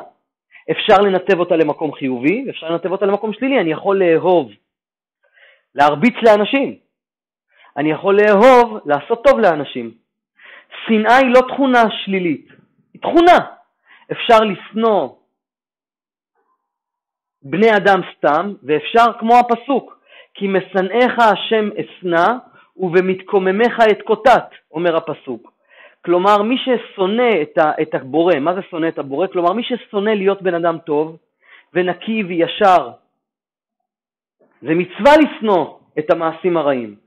[0.70, 4.50] אפשר לנתב אותה למקום חיובי, אפשר לנתב אותה למקום שלילי, אני יכול לאהוב,
[5.74, 6.85] להרביץ לאנשים,
[7.76, 9.90] אני יכול לאהוב, לעשות טוב לאנשים.
[10.86, 12.48] שנאה היא לא תכונה שלילית,
[12.94, 13.38] היא תכונה.
[14.12, 15.08] אפשר לשנוא
[17.42, 20.00] בני אדם סתם, ואפשר כמו הפסוק,
[20.34, 22.26] כי משנאיך השם אשנא
[22.76, 25.52] ובמתקוממיך אתקוטט, אומר הפסוק.
[26.04, 29.26] כלומר מי ששונא את, ה, את הבורא, מה זה שונא את הבורא?
[29.26, 31.16] כלומר מי ששונא להיות בן אדם טוב
[31.74, 32.90] ונקי וישר,
[34.62, 37.05] זה מצווה לשנוא את המעשים הרעים.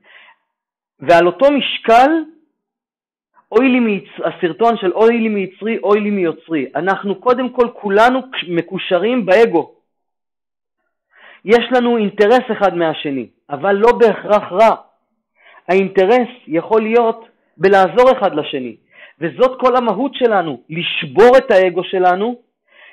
[1.00, 2.10] ועל אותו משקל,
[3.52, 4.08] אוי לי מיצ...
[4.24, 6.66] הסרטון של אוי לי מיצרי, אוי לי מיוצרי.
[6.76, 9.74] אנחנו קודם כל כולנו מקושרים באגו.
[11.44, 14.76] יש לנו אינטרס אחד מהשני, אבל לא בהכרח רע.
[15.68, 18.76] האינטרס יכול להיות בלעזור אחד לשני,
[19.20, 22.36] וזאת כל המהות שלנו, לשבור את האגו שלנו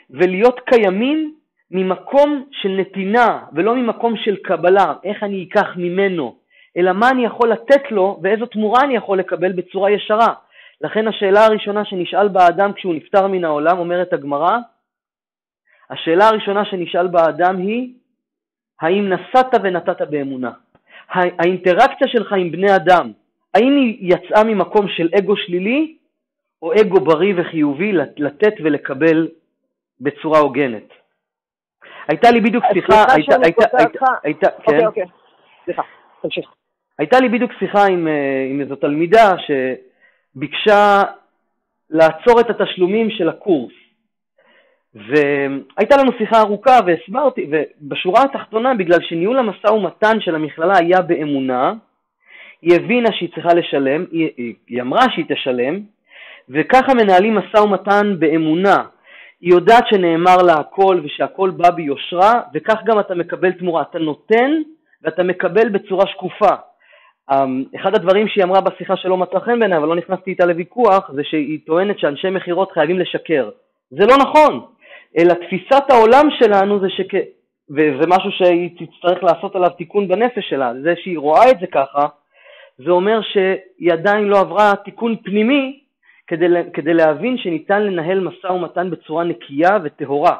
[0.09, 1.33] ולהיות קיימים
[1.71, 6.35] ממקום של נתינה ולא ממקום של קבלה, איך אני אקח ממנו,
[6.77, 10.33] אלא מה אני יכול לתת לו ואיזו תמורה אני יכול לקבל בצורה ישרה.
[10.81, 14.57] לכן השאלה הראשונה שנשאל באדם כשהוא נפטר מן העולם, אומרת הגמרא,
[15.89, 17.93] השאלה הראשונה שנשאל באדם היא,
[18.81, 20.51] האם נסעת ונתת באמונה?
[21.09, 23.11] האינטראקציה שלך עם בני אדם,
[23.53, 25.97] האם היא יצאה ממקום של אגו שלילי
[26.61, 29.27] או אגו בריא וחיובי לתת ולקבל
[30.01, 30.89] בצורה הוגנת?
[32.07, 34.57] הייתה לי בדיוק שיחה, הייתה, הייתה, הייתה, הייתה, כן.
[34.57, 35.05] אוקיי, אוקיי,
[35.65, 35.81] סליחה,
[36.21, 36.49] תמשיך.
[36.99, 39.33] הייתה לי בדיוק שיחה עם, אה, עם איזו תלמידה
[40.35, 41.01] שביקשה
[41.89, 43.73] לעצור את התשלומים של הקורס.
[44.95, 51.73] והייתה לנו שיחה ארוכה והסברתי, ובשורה התחתונה, בגלל שניהול המשא ומתן של המכללה היה באמונה,
[52.61, 54.29] היא הבינה שהיא צריכה לשלם, היא,
[54.67, 55.79] היא, אמרה שהיא תשלם,
[56.49, 58.83] וככה מנהלים משא ומתן באמונה.
[59.41, 63.81] היא יודעת שנאמר לה הכל ושהכל בא ביושרה, וכך גם אתה מקבל תמורה.
[63.81, 64.51] אתה נותן
[65.01, 66.55] ואתה מקבל בצורה שקופה.
[67.31, 71.11] אמ, אחד הדברים שהיא אמרה בשיחה שלא מצא חן בעיניי, אבל לא נכנסתי איתה לוויכוח,
[71.13, 73.49] זה שהיא טוענת שאנשי מכירות חייבים לשקר.
[73.89, 74.61] זה לא נכון,
[75.17, 77.13] אלא תפיסת העולם שלנו זה שכ...
[77.69, 82.07] וזה משהו שהיא תצטרך לעשות עליו תיקון בנפש שלה, זה שהיא רואה את זה ככה,
[82.77, 85.79] זה אומר שהיא עדיין לא עברה תיקון פנימי
[86.27, 90.35] כדי, כדי להבין שניתן לנהל משא ומתן בצורה נקייה וטהורה.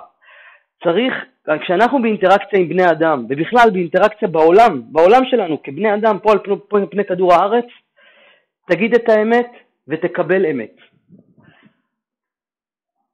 [0.83, 1.13] צריך,
[1.61, 6.87] כשאנחנו באינטראקציה עם בני אדם, ובכלל באינטראקציה בעולם, בעולם שלנו כבני אדם פה על פני,
[6.87, 7.65] פני כדור הארץ,
[8.69, 9.51] תגיד את האמת
[9.87, 10.75] ותקבל אמת.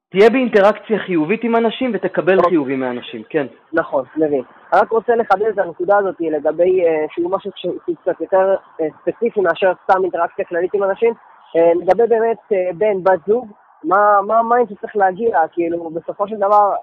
[0.09, 2.49] תהיה באינטראקציה חיובית עם אנשים ותקבל נכון.
[2.49, 3.47] חיובי מאנשים, כן.
[3.73, 4.43] נכון, מבין.
[4.73, 8.87] אני רק רוצה לחדד את הנקודה הזאת לגבי, אה, שהוא משהו שהוא קצת יותר אה,
[9.01, 11.13] ספציפי מאשר סתם אינטראקציה כללית עם אנשים,
[11.55, 12.37] אה, לגבי באמת
[12.77, 13.51] בן, בת זוג,
[13.83, 16.73] מה ה mind שצריך להגיע, כאילו, בסופו של דבר,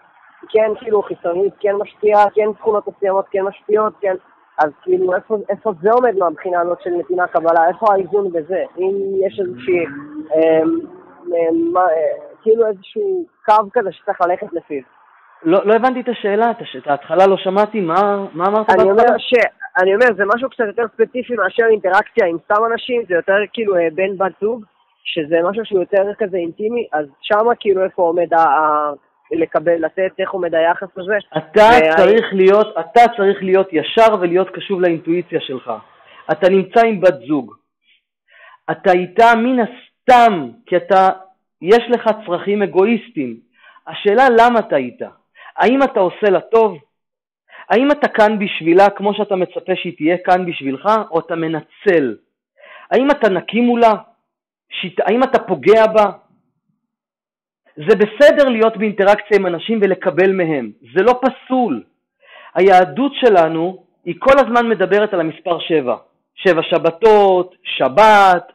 [0.49, 4.15] כן, כאילו, חיצוניות כן משפיעה, כן תכונות מסוימות כן משפיעות, כן,
[4.59, 8.63] אז כאילו, איפה, איפה זה עומד מהבחינה הזאת של נתינה קבלה, איפה האיזון בזה?
[8.79, 8.93] אם
[9.27, 9.85] יש איזושהי,
[10.35, 10.63] אה,
[11.77, 14.83] אה, כאילו איזשהו קו כזה שצריך ללכת לפיו.
[15.43, 19.33] לא, לא הבנתי את השאלה, את ההתחלה לא שמעתי, מה, מה אמרת אני אומר, ש,
[19.83, 23.77] אני אומר, זה משהו קצת יותר ספציפי מאשר אינטראקציה עם סתם אנשים, זה יותר כאילו
[23.77, 24.65] אה, בן בת זוג,
[25.05, 28.39] שזה משהו שהוא יותר כזה אינטימי, אז שמה כאילו איפה עומד ה...
[29.33, 31.17] לקבל, לתת, איך עומד היחס הזה.
[31.37, 31.97] אתה וה...
[31.97, 35.73] צריך להיות, אתה צריך להיות ישר ולהיות קשוב לאינטואיציה שלך.
[36.33, 37.55] אתה נמצא עם בת זוג.
[38.71, 41.09] אתה איתה מן הסתם, כי אתה
[41.63, 43.37] יש לך צרכים אגואיסטיים.
[43.87, 45.09] השאלה למה אתה איתה?
[45.57, 46.79] האם אתה עושה לה טוב?
[47.71, 52.17] האם אתה כאן בשבילה כמו שאתה מצפה שהיא תהיה כאן בשבילך, או אתה מנצל?
[52.91, 53.95] האם אתה נקי מולה?
[54.71, 55.01] שית...
[55.01, 56.11] האם אתה פוגע בה?
[57.77, 61.83] זה בסדר להיות באינטראקציה עם אנשים ולקבל מהם, זה לא פסול.
[62.55, 65.97] היהדות שלנו היא כל הזמן מדברת על המספר שבע.
[66.35, 68.53] שבע שבתות, שבת,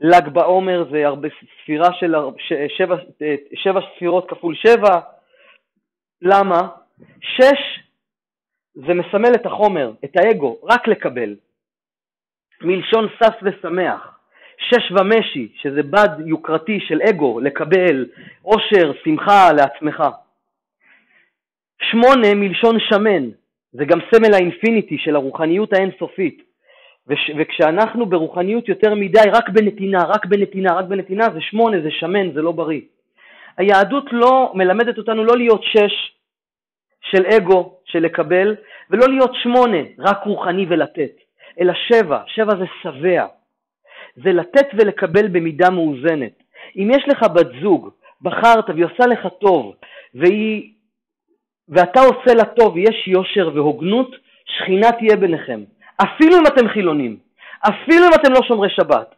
[0.00, 1.28] ל"ג בעומר זה הרבה
[1.62, 2.14] ספירה של
[2.76, 2.96] שבע,
[3.54, 5.00] שבע ספירות כפול שבע.
[6.22, 6.68] למה?
[7.20, 7.80] שש
[8.74, 11.36] זה מסמל את החומר, את האגו, רק לקבל.
[12.62, 14.17] מלשון שש ושמח.
[14.58, 18.06] שש ומשי, שזה בד יוקרתי של אגו, לקבל
[18.42, 20.02] עושר, שמחה לעצמך.
[21.90, 23.30] שמונה מלשון שמן,
[23.72, 26.48] זה גם סמל האינפיניטי של הרוחניות האינסופית.
[27.08, 32.32] וש, וכשאנחנו ברוחניות יותר מדי, רק בנתינה, רק בנתינה, רק בנתינה, זה שמונה, זה שמן,
[32.32, 32.80] זה לא בריא.
[33.56, 36.12] היהדות לא מלמדת אותנו לא להיות שש
[37.00, 38.56] של אגו, של לקבל,
[38.90, 41.12] ולא להיות שמונה, רק רוחני ולתת,
[41.60, 43.26] אלא שבע, שבע זה שבע.
[44.24, 46.42] זה לתת ולקבל במידה מאוזנת.
[46.76, 47.90] אם יש לך בת זוג,
[48.22, 49.74] בחרת והיא עושה לך טוב,
[50.14, 50.72] והיא,
[51.68, 54.10] ואתה עושה לה טוב, ויש יושר והוגנות,
[54.44, 55.60] שכינה תהיה ביניכם.
[56.02, 57.16] אפילו אם אתם חילונים,
[57.60, 59.14] אפילו אם אתם לא שומרי שבת,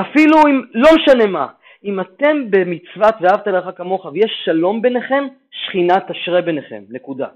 [0.00, 1.46] אפילו אם לא משנה מה,
[1.84, 7.28] אם אתם במצוות ואהבת לך כמוך ויש שלום ביניכם, שכינה תשרה ביניכם, נקודה.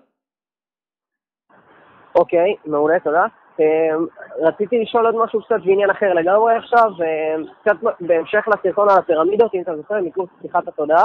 [2.15, 3.27] אוקיי, מעולה, תודה.
[3.61, 4.07] אמ,
[4.41, 9.55] רציתי לשאול עוד משהו קצת בעניין אחר לגמרי עכשיו, אמ, קצת בהמשך לסרטון על הפירמידות,
[9.55, 11.05] אם אתה זוכר, מקורס פתיחת התודעה.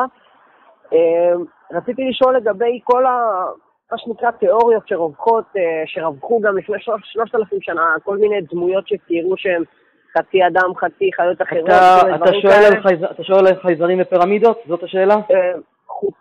[0.92, 1.44] אמ,
[1.74, 3.46] רציתי לשאול לגבי כל ה...
[3.92, 9.38] מה שנקרא תיאוריות שרווחות, אה, שרווחו גם לפני שלושת אלפים שנה, כל מיני דמויות שציירו
[9.38, 9.64] שהם
[10.18, 11.66] חצי אדם, חצי חיות אחרות.
[11.66, 13.04] אתה, אתה, שואל על חייז...
[13.04, 14.60] אתה שואל על חייזרים ופירמידות?
[14.68, 15.16] זאת השאלה?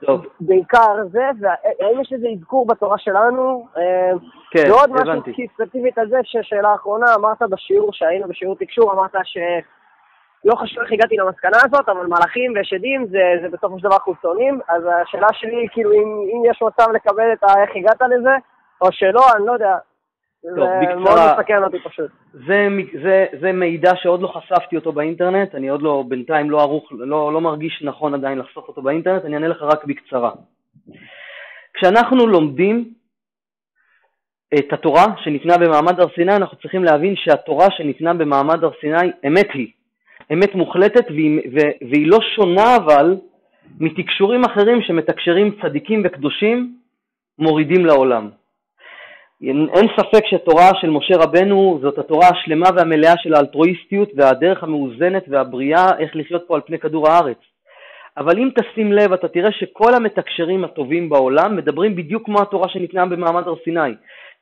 [0.06, 0.26] טוב.
[0.40, 3.66] בעיקר זה, והאם יש איזה אזכור בתורה שלנו?
[3.76, 4.12] אה,
[4.50, 10.54] כן, ועוד משהו ספציפית על זה, ששאלה אחרונה, אמרת בשיעור, שהיינו בשיעור תקשור, אמרת שלא
[10.54, 14.82] חשוב איך הגעתי למסקנה הזאת, אבל מלאכים ושדים זה, זה בסופו של דבר חולצונים, אז
[15.02, 17.62] השאלה שלי, כאילו, אם, אם יש מצב לקבל את ה...
[17.62, 18.36] איך הגעת לזה,
[18.80, 19.76] או שלא, אני לא יודע,
[20.42, 22.10] טוב, בקצרה, מאוד מסכן אותי פשוט.
[22.32, 22.68] זה,
[23.02, 27.32] זה, זה מידע שעוד לא חשפתי אותו באינטרנט, אני עוד לא, בינתיים לא ערוך, לא,
[27.32, 30.30] לא מרגיש נכון עדיין לחשוף אותו באינטרנט, אני אענה לך רק בקצרה.
[31.74, 32.92] כשאנחנו לומדים
[34.54, 39.48] את התורה שניתנה במעמד הר סיני, אנחנו צריכים להבין שהתורה שניתנה במעמד הר סיני, אמת
[39.54, 39.68] היא,
[40.32, 41.40] אמת מוחלטת, והיא,
[41.90, 43.16] והיא לא שונה אבל
[43.80, 46.74] מתקשורים אחרים שמתקשרים צדיקים וקדושים
[47.38, 48.41] מורידים לעולם.
[49.42, 55.98] אין ספק שתורה של משה רבנו זאת התורה השלמה והמלאה של האלטרואיסטיות והדרך המאוזנת והבריאה
[55.98, 57.38] איך לחיות פה על פני כדור הארץ.
[58.16, 63.06] אבל אם תשים לב אתה תראה שכל המתקשרים הטובים בעולם מדברים בדיוק כמו התורה שניתנה
[63.06, 63.94] במעמד הר סיני.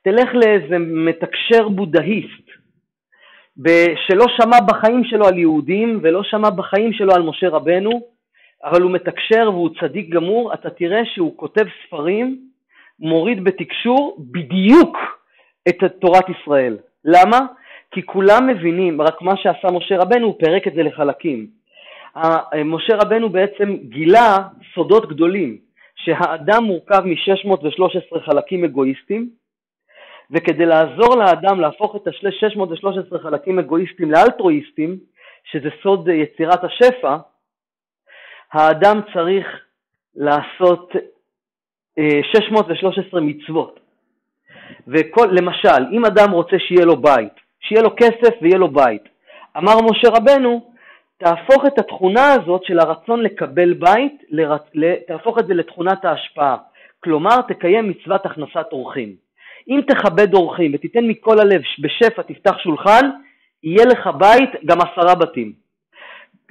[0.03, 2.47] תלך לאיזה מתקשר בודהיסט
[4.07, 7.89] שלא שמע בחיים שלו על יהודים ולא שמע בחיים שלו על משה רבנו,
[8.63, 12.50] אבל הוא מתקשר והוא צדיק גמור, אתה תראה שהוא כותב ספרים
[13.01, 14.97] מוריד בתקשור בדיוק
[15.69, 16.77] את תורת ישראל.
[17.05, 17.39] למה?
[17.91, 21.47] כי כולם מבינים, רק מה שעשה משה רבנו, הוא פירק את זה לחלקים.
[22.65, 24.37] משה רבנו בעצם גילה
[24.73, 25.57] סודות גדולים,
[25.95, 29.29] שהאדם מורכב מ-613 חלקים אגואיסטים,
[30.31, 34.97] וכדי לעזור לאדם להפוך את ה-613 חלקים אגואיסטים לאלטרואיסטים,
[35.43, 37.17] שזה סוד יצירת השפע,
[38.51, 39.47] האדם צריך
[40.15, 40.91] לעשות
[42.33, 43.79] 613 אה, מצוות.
[44.87, 49.01] ולמשל, אם אדם רוצה שיהיה לו בית, שיהיה לו כסף ויהיה לו בית,
[49.57, 50.71] אמר משה רבנו,
[51.17, 54.61] תהפוך את התכונה הזאת של הרצון לקבל בית, לרצ...
[55.07, 56.57] תהפוך את זה לתכונת ההשפעה.
[57.03, 59.15] כלומר, תקיים מצוות הכנסת אורחים.
[59.69, 63.09] אם תכבד אורחים ותיתן מכל הלב בשפע תפתח שולחן,
[63.63, 65.53] יהיה לך בית גם עשרה בתים.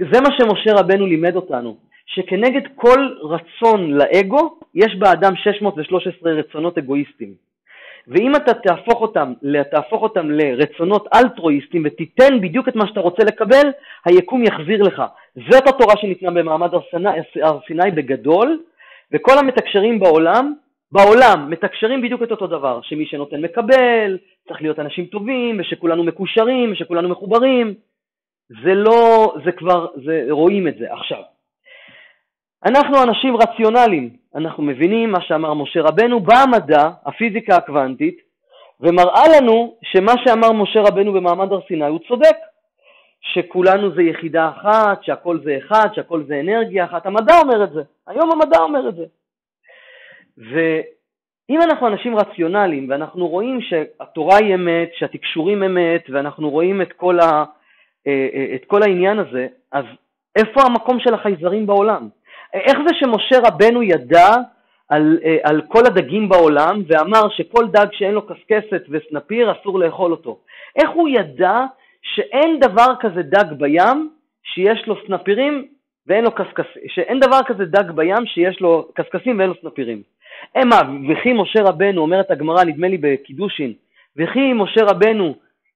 [0.01, 1.77] זה מה שמשה רבנו לימד אותנו.
[2.15, 7.35] שכנגד כל רצון לאגו, יש באדם 613 רצונות אגואיסטים.
[8.09, 9.33] ואם אתה תהפוך אותם,
[9.71, 13.71] תהפוך אותם לרצונות אלטרואיסטים ותיתן בדיוק את מה שאתה רוצה לקבל,
[14.05, 15.03] היקום יחזיר לך.
[15.51, 16.71] זאת התורה שניתנה במעמד
[17.43, 18.61] הר סיני בגדול,
[19.13, 20.53] וכל המתקשרים בעולם,
[20.93, 26.73] בעולם מתקשרים בדיוק את אותו דבר, שמי שנותן מקבל, צריך להיות אנשים טובים, ושכולנו מקושרים,
[26.73, 27.75] ושכולנו מחוברים.
[28.65, 31.23] זה לא, זה כבר, זה, רואים את זה עכשיו.
[32.65, 38.19] אנחנו אנשים רציונליים, אנחנו מבינים מה שאמר משה רבנו, בא המדע, הפיזיקה הקוונטית,
[38.81, 42.37] ומראה לנו שמה שאמר משה רבנו במעמד הר סיני הוא צודק,
[43.21, 47.83] שכולנו זה יחידה אחת, שהכל זה אחד, שהכל זה אנרגיה אחת, המדע אומר את זה,
[48.07, 49.05] היום המדע אומר את זה.
[50.39, 57.21] ואם אנחנו אנשים רציונליים ואנחנו רואים שהתורה היא אמת, שהתקשורים אמת, ואנחנו רואים את כל,
[57.21, 57.45] ה,
[58.07, 59.85] אה, אה, את כל העניין הזה, אז
[60.37, 62.09] איפה המקום של החייזרים בעולם?
[62.55, 64.29] איך זה שמשה רבנו ידע
[64.89, 70.11] על, אה, על כל הדגים בעולם ואמר שכל דג שאין לו קשקשת וסנפיר אסור לאכול
[70.11, 70.39] אותו?
[70.77, 71.65] איך הוא ידע
[72.03, 74.11] שאין דבר כזה דג בים
[74.43, 75.67] שיש לו סנפירים
[76.07, 80.03] ואין לו קשקשים, שאין דבר כזה דג בים שיש לו קשקשים ואין לו סנפירים?
[80.57, 83.73] מה, וכי משה רבנו, אומרת הגמרא, נדמה לי בקידושין,
[84.17, 85.35] וכי משה רבנו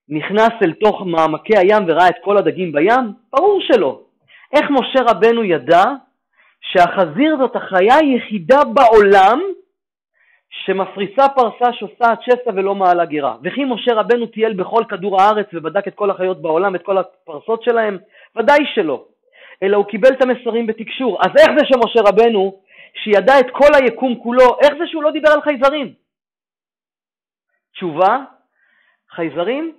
[0.09, 3.12] נכנס אל תוך מעמקי הים וראה את כל הדגים בים?
[3.33, 4.01] ברור שלא.
[4.53, 5.85] איך משה רבנו ידע
[6.73, 9.41] שהחזיר זאת החיה היחידה בעולם
[10.51, 13.37] שמפריסה פרסה, שוסעת שסע ולא מעלה גירה.
[13.43, 17.62] וכי משה רבנו טייל בכל כדור הארץ ובדק את כל החיות בעולם, את כל הפרסות
[17.62, 17.99] שלהם?
[18.37, 19.05] ודאי שלא.
[19.62, 21.19] אלא הוא קיבל את המסרים בתקשור.
[21.21, 22.61] אז איך זה שמשה רבנו,
[22.95, 25.93] שידע את כל היקום כולו, איך זה שהוא לא דיבר על חייזרים?
[27.73, 28.19] תשובה,
[29.11, 29.75] חייזרים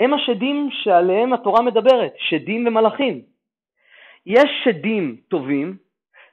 [0.00, 3.22] הם השדים שעליהם התורה מדברת, שדים ומלאכים.
[4.26, 5.76] יש שדים טובים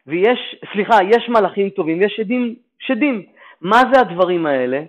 [0.07, 3.25] ויש, סליחה, יש מלאכים טובים, יש שדים, שדים.
[3.61, 4.83] מה זה הדברים האלה?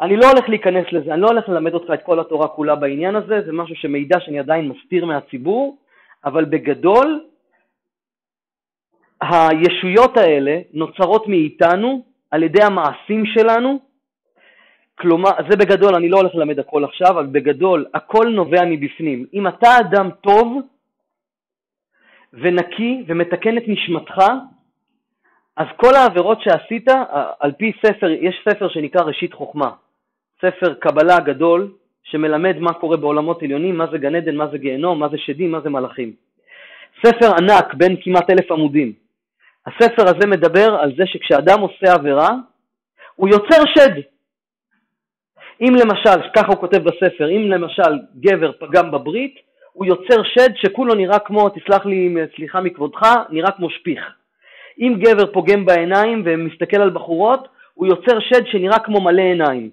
[0.00, 3.16] אני לא הולך להיכנס לזה, אני לא הולך ללמד אותך את כל התורה כולה בעניין
[3.16, 5.78] הזה, זה משהו שמידע שאני עדיין מסתיר מהציבור,
[6.24, 7.24] אבל בגדול,
[9.20, 13.78] הישויות האלה נוצרות מאיתנו על ידי המעשים שלנו,
[14.98, 19.26] כלומר, זה בגדול, אני לא הולך ללמד הכל עכשיו, אבל בגדול, הכל נובע מבפנים.
[19.34, 20.58] אם אתה אדם טוב
[22.32, 24.22] ונקי ומתקן את נשמתך,
[25.56, 26.88] אז כל העבירות שעשית,
[27.40, 29.70] על פי ספר, יש ספר שנקרא ראשית חוכמה,
[30.42, 31.72] ספר קבלה גדול,
[32.02, 35.52] שמלמד מה קורה בעולמות עליונים, מה זה גן עדן, מה זה גיהנום, מה זה שדים,
[35.52, 36.12] מה זה מלאכים.
[37.06, 38.92] ספר ענק, בין כמעט אלף עמודים.
[39.66, 42.28] הספר הזה מדבר על זה שכשאדם עושה עבירה,
[43.16, 44.00] הוא יוצר שד.
[45.60, 49.49] אם למשל, ככה הוא כותב בספר, אם למשל גבר פגם בברית,
[49.80, 54.14] הוא יוצר שד שכולו נראה כמו, תסלח לי, סליחה מכבודך, נראה כמו שפיך.
[54.78, 59.70] אם גבר פוגם בעיניים ומסתכל על בחורות, הוא יוצר שד שנראה כמו מלא עיניים.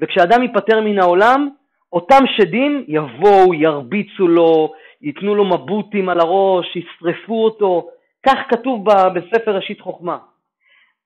[0.00, 1.48] וכשאדם ייפטר מן העולם,
[1.92, 7.88] אותם שדים יבואו, ירביצו לו, ייתנו לו מבוטים על הראש, ישרפו אותו,
[8.26, 8.84] כך כתוב
[9.14, 10.18] בספר ראשית חוכמה.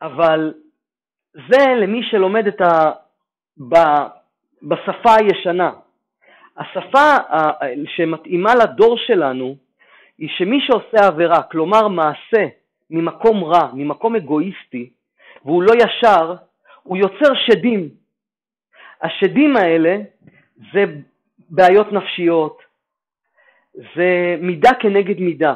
[0.02, 0.52] אבל
[1.34, 2.90] זה למי שלומד את ה...
[3.68, 3.74] ב...
[4.62, 5.70] בשפה הישנה.
[6.56, 7.16] השפה
[7.96, 9.56] שמתאימה לדור שלנו
[10.18, 12.46] היא שמי שעושה עבירה, כלומר מעשה
[12.90, 14.90] ממקום רע, ממקום אגואיסטי,
[15.44, 16.34] והוא לא ישר,
[16.82, 17.88] הוא יוצר שדים.
[19.02, 19.96] השדים האלה
[20.72, 20.84] זה
[21.50, 22.62] בעיות נפשיות,
[23.74, 25.54] זה מידה כנגד מידה.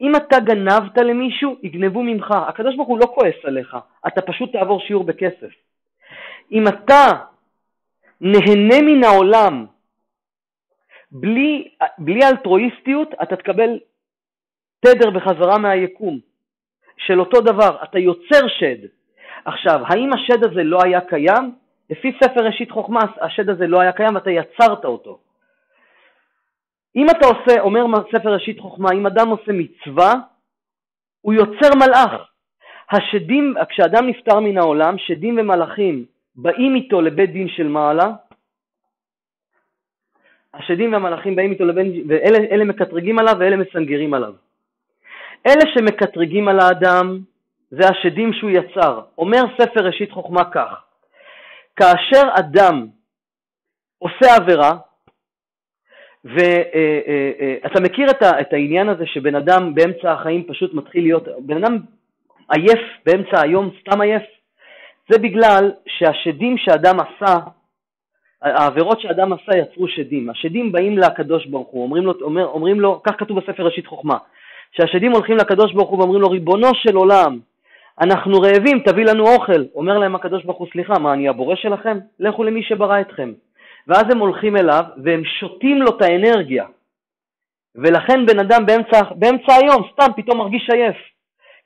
[0.00, 2.30] אם אתה גנבת למישהו, יגנבו ממך.
[2.30, 3.76] הקדוש ברוך הוא לא כועס עליך,
[4.06, 5.52] אתה פשוט תעבור שיעור בכסף.
[6.52, 7.06] אם אתה
[8.20, 9.66] נהנה מן העולם
[11.12, 13.78] בלי, בלי אלטרואיסטיות, אתה תקבל
[14.80, 16.18] תדר בחזרה מהיקום
[16.96, 18.86] של אותו דבר, אתה יוצר שד.
[19.44, 21.54] עכשיו, האם השד הזה לא היה קיים?
[21.90, 25.18] לפי ספר ראשית חוכמה, השד הזה לא היה קיים ואתה יצרת אותו.
[26.96, 30.14] אם אתה עושה, אומר ספר ראשית חוכמה, אם אדם עושה מצווה,
[31.20, 32.30] הוא יוצר מלאך.
[32.90, 36.04] השדים, כשאדם נפטר מן העולם, שדים ומלאכים
[36.36, 38.12] באים איתו לבית דין של מעלה,
[40.54, 44.32] השדים והמלאכים באים איתו לבית דין, ואלה מקטרגים עליו ואלה מסנגרים עליו.
[45.46, 47.18] אלה שמקטרגים על האדם
[47.70, 49.00] זה השדים שהוא יצר.
[49.18, 50.84] אומר ספר ראשית חוכמה כך,
[51.76, 52.86] כאשר אדם
[53.98, 54.76] עושה עבירה,
[56.24, 56.38] ואתה
[56.74, 58.06] אה, אה, אה, מכיר
[58.40, 61.78] את העניין הזה שבן אדם באמצע החיים פשוט מתחיל להיות, בן אדם
[62.50, 64.22] עייף באמצע היום, סתם עייף,
[65.08, 67.36] זה בגלל שהשדים שאדם עשה,
[68.42, 70.30] העבירות שאדם עשה יצרו שדים.
[70.30, 74.16] השדים באים לקדוש ברוך הוא, אומרים לו, אומר, אומרים לו כך כתוב בספר ראשית חוכמה,
[74.72, 77.38] שהשדים הולכים לקדוש ברוך הוא ואומרים לו, ריבונו של עולם,
[78.00, 79.64] אנחנו רעבים, תביא לנו אוכל.
[79.74, 81.98] אומר להם הקדוש ברוך הוא, סליחה, מה, אני הבורא שלכם?
[82.20, 83.32] לכו למי שברא אתכם.
[83.88, 86.64] ואז הם הולכים אליו והם שותים לו את האנרגיה.
[87.74, 90.96] ולכן בן אדם באמצע, באמצע היום סתם פתאום מרגיש עייף.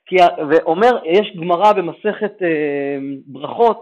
[0.05, 0.15] כי,
[0.49, 2.97] ואומר, יש גמרא במסכת אה,
[3.27, 3.81] ברכות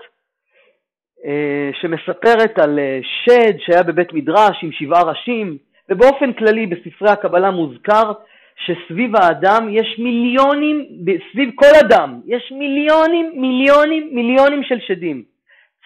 [1.81, 5.57] שמספרת על אה, שד שהיה בבית מדרש עם שבעה ראשים,
[5.89, 8.11] ובאופן כללי בספרי הקבלה מוזכר
[8.55, 10.85] שסביב האדם יש מיליונים,
[11.31, 15.23] סביב כל אדם, יש מיליונים, מיליונים, מיליונים של שדים.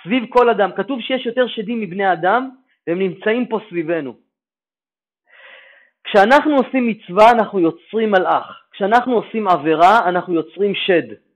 [0.03, 0.69] סביב כל אדם.
[0.75, 2.49] כתוב שיש יותר שדים מבני אדם,
[2.87, 4.13] והם נמצאים פה סביבנו.
[6.03, 11.26] כשאנחנו עושים מצווה אנחנו יוצרים מלאך, כשאנחנו עושים עבירה אנחנו יוצרים שד.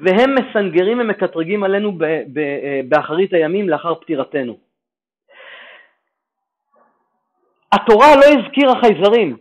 [0.00, 1.98] והם מסנגרים ומקטרגים עלינו
[2.88, 4.58] באחרית הימים לאחר פטירתנו.
[7.72, 9.36] התורה לא הזכירה חייזרים.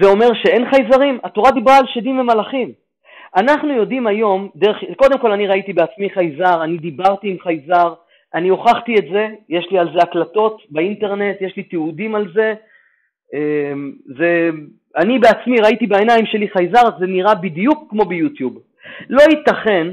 [0.00, 1.18] זה אומר שאין חייזרים?
[1.24, 2.72] התורה דיברה על שדים ומלאכים.
[3.36, 7.94] אנחנו יודעים היום, דרך, קודם כל אני ראיתי בעצמי חייזר, אני דיברתי עם חייזר,
[8.34, 12.54] אני הוכחתי את זה, יש לי על זה הקלטות באינטרנט, יש לי תיעודים על זה.
[13.34, 14.50] אמ, זה
[14.96, 18.58] אני בעצמי ראיתי בעיניים שלי חייזר, זה נראה בדיוק כמו ביוטיוב.
[19.10, 19.86] לא ייתכן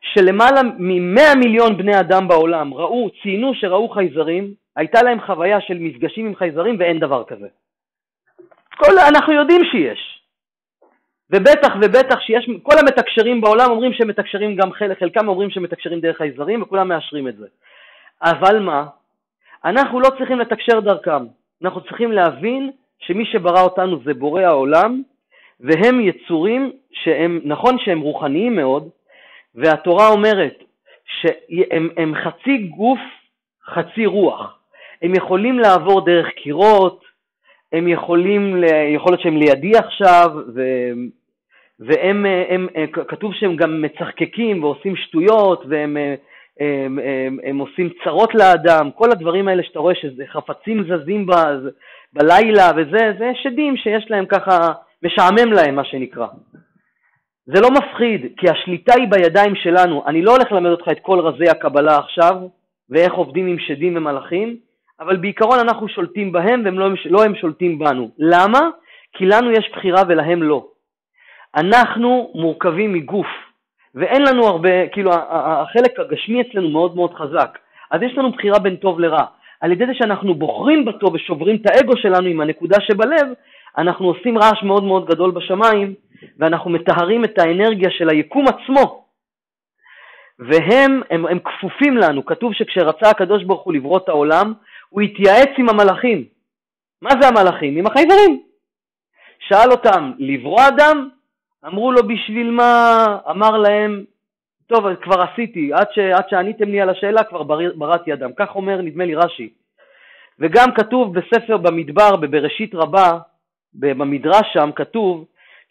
[0.00, 6.26] שלמעלה מ-100 מיליון בני אדם בעולם ראו, ציינו שראו חייזרים, הייתה להם חוויה של מפגשים
[6.26, 7.46] עם חייזרים ואין דבר כזה.
[8.76, 10.18] כל, אנחנו יודעים שיש.
[11.30, 16.00] ובטח ובטח שיש, כל המתקשרים בעולם אומרים שהם מתקשרים גם חלק, חלקם אומרים שהם מתקשרים
[16.00, 17.46] דרך חייזרים וכולם מאשרים את זה.
[18.22, 18.86] אבל מה?
[19.64, 21.26] אנחנו לא צריכים לתקשר דרכם,
[21.62, 25.02] אנחנו צריכים להבין שמי שברא אותנו זה בורא העולם,
[25.60, 26.72] והם יצורים
[27.04, 28.88] שהם, נכון שהם רוחניים מאוד,
[29.54, 30.58] והתורה אומרת
[31.04, 33.00] שהם הם חצי גוף,
[33.66, 34.58] חצי רוח.
[35.02, 37.04] הם יכולים לעבור דרך קירות,
[37.72, 40.62] הם יכולים, יכול להיות שהם לידי עכשיו, ו,
[41.80, 46.14] והם, הם, הם, כתוב שהם גם מצחקקים ועושים שטויות, והם הם,
[46.60, 51.32] הם, הם, הם עושים צרות לאדם, כל הדברים האלה שאתה רואה שזה חפצים זזים ב,
[52.12, 54.58] בלילה וזה, זה שדים שיש להם ככה,
[55.02, 56.26] משעמם להם מה שנקרא.
[57.54, 60.02] זה לא מפחיד, כי השליטה היא בידיים שלנו.
[60.06, 62.34] אני לא הולך ללמד אותך את כל רזי הקבלה עכשיו,
[62.90, 64.56] ואיך עובדים עם שדים ומלאכים,
[65.00, 68.10] אבל בעיקרון אנחנו שולטים בהם והם לא, לא הם שולטים בנו.
[68.18, 68.60] למה?
[69.12, 70.66] כי לנו יש בחירה ולהם לא.
[71.56, 73.26] אנחנו מורכבים מגוף,
[73.94, 77.58] ואין לנו הרבה, כאילו החלק הגשמי אצלנו מאוד מאוד חזק,
[77.90, 79.24] אז יש לנו בחירה בין טוב לרע.
[79.60, 83.26] על ידי זה שאנחנו בוחרים בטוב ושוברים את האגו שלנו עם הנקודה שבלב,
[83.78, 85.94] אנחנו עושים רעש מאוד מאוד גדול בשמיים,
[86.38, 89.04] ואנחנו מטהרים את האנרגיה של היקום עצמו.
[90.38, 94.52] והם הם, הם כפופים לנו, כתוב שכשרצה הקדוש ברוך הוא לברוא את העולם,
[94.88, 96.24] הוא התייעץ עם המלאכים.
[97.02, 97.76] מה זה המלאכים?
[97.76, 98.42] עם החייזרים.
[99.38, 101.08] שאל אותם, לברוא אדם?
[101.66, 103.06] אמרו לו, בשביל מה?
[103.30, 104.04] אמר להם,
[104.66, 107.42] טוב, כבר עשיתי, עד, ש, עד שעניתם לי על השאלה כבר
[107.76, 108.30] בראתי אדם.
[108.36, 109.48] כך אומר, נדמה לי, רש"י.
[110.38, 113.18] וגם כתוב בספר במדבר, בבראשית רבה,
[113.74, 115.24] במדרש שם, כתוב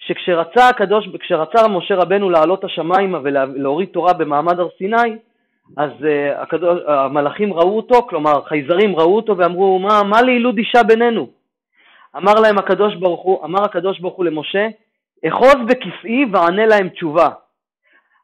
[0.08, 5.18] שכשרצה הקדוש, כשרצה משה רבנו לעלות השמיימה ולהוריד תורה במעמד הר סיני,
[5.78, 10.84] אז uh, הקדוש, המלאכים ראו אותו, כלומר חייזרים ראו אותו ואמרו, מה, מה לילוד אישה
[10.84, 11.28] בינינו?
[12.18, 14.68] אמר להם הקדוש ברוך הוא, אמר הקדוש ברוך הוא למשה,
[15.28, 17.30] אחוז בכיסאי וענה להם תשובה.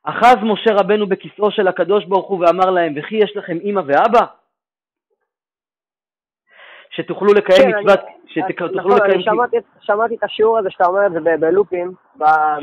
[0.03, 4.25] אחז משה רבנו בכיסאו של הקדוש ברוך הוא ואמר להם, וכי יש לכם אמא ואבא?
[6.95, 9.13] שתוכלו לקיים כן, מצוות, שתוכלו נכון, לקיים...
[9.13, 11.91] אני שמעתי, שמעתי את השיעור הזה שאתה אומר את זה בלופים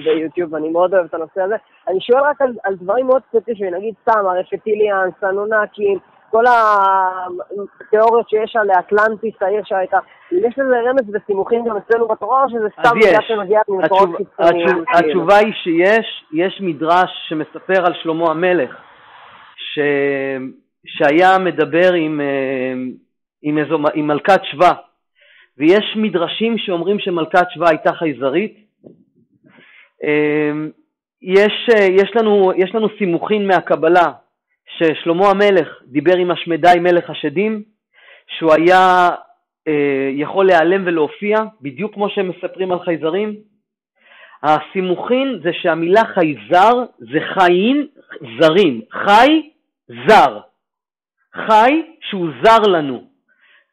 [0.04, 1.54] ביוטיוב, אני מאוד אוהב את הנושא הזה.
[1.88, 5.98] אני שואל רק על, על דברים מאוד ספציפיים, נגיד סתם, הרפטיליאן, סנונקים,
[6.30, 9.98] כל התיאוריות שיש על אטלנטיס, העיר שהייתה,
[10.32, 14.84] יש לזה רמז וסימוכים גם אצלנו בתורה, או שזה סתם מידע שמגיע ממקורות חיצוניים?
[14.94, 18.76] התשובה היא שיש, יש מדרש שמספר על שלמה המלך,
[19.56, 19.78] ש...
[20.86, 22.72] שהיה מדבר עם, אה,
[23.42, 24.72] עם, איזו, עם מלכת שבא,
[25.58, 28.56] ויש מדרשים שאומרים שמלכת שבא הייתה חייזרית.
[30.04, 30.52] אה,
[31.22, 34.12] יש, אה, יש, לנו, יש לנו סימוכין מהקבלה
[34.78, 37.62] ששלמה המלך דיבר עם השמדי מלך השדים,
[38.38, 39.08] שהוא היה
[39.68, 43.36] אה, יכול להיעלם ולהופיע, בדיוק כמו שהם מספרים על חייזרים.
[44.42, 47.86] הסימוכין זה שהמילה חייזר זה חיים
[48.40, 49.50] זרים, חי
[50.08, 50.40] זר,
[51.46, 53.09] חי שהוא זר לנו.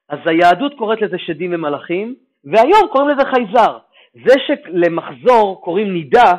[0.10, 3.78] אז היהדות קוראת לזה שדים ומלאכים, והיום קוראים לזה חייזר.
[4.26, 6.34] זה שלמחזור קוראים נידה,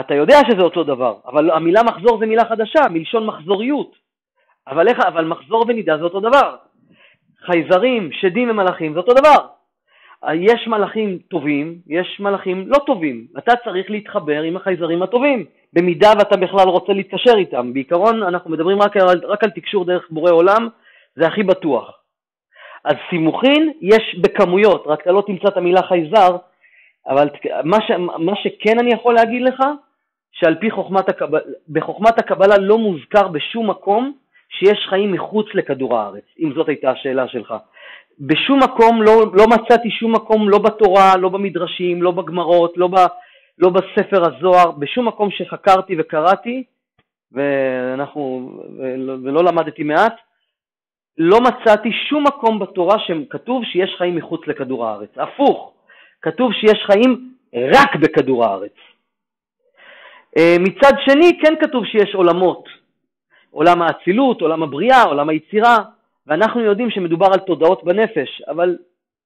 [0.00, 3.96] אתה יודע שזה אותו דבר, אבל המילה מחזור זה מילה חדשה, מלשון מחזוריות.
[4.68, 6.56] אבל, איך, אבל מחזור ונידה זה אותו דבר.
[7.46, 9.46] חייזרים, שדים ומלאכים זה אותו דבר.
[10.34, 13.26] יש מלאכים טובים, יש מלאכים לא טובים.
[13.38, 17.72] אתה צריך להתחבר עם החייזרים הטובים, במידה ואתה בכלל רוצה להתקשר איתם.
[17.72, 20.68] בעיקרון אנחנו מדברים רק על, רק על תקשור דרך בורא עולם,
[21.16, 22.05] זה הכי בטוח.
[22.86, 26.36] אז סימוכין יש בכמויות, רק אתה לא תמצא את המילה חייזר,
[27.08, 27.28] אבל
[27.64, 29.60] מה, ש, מה שכן אני יכול להגיד לך,
[30.32, 34.12] שעל פי חוכמת הקבלה, בחוכמת הקבלה לא מוזכר בשום מקום
[34.48, 37.54] שיש חיים מחוץ לכדור הארץ, אם זאת הייתה השאלה שלך.
[38.20, 42.96] בשום מקום, לא, לא מצאתי שום מקום, לא בתורה, לא במדרשים, לא בגמרות, לא, ב,
[43.58, 46.64] לא בספר הזוהר, בשום מקום שחקרתי וקראתי,
[47.32, 50.16] ואנחנו, ולא, ולא למדתי מעט,
[51.18, 55.10] לא מצאתי שום מקום בתורה שכתוב שיש חיים מחוץ לכדור הארץ.
[55.16, 55.72] הפוך,
[56.22, 58.72] כתוב שיש חיים רק בכדור הארץ.
[60.38, 62.68] אה, מצד שני, כן כתוב שיש עולמות,
[63.50, 65.76] עולם האצילות, עולם הבריאה, עולם היצירה,
[66.26, 68.76] ואנחנו יודעים שמדובר על תודעות בנפש, אבל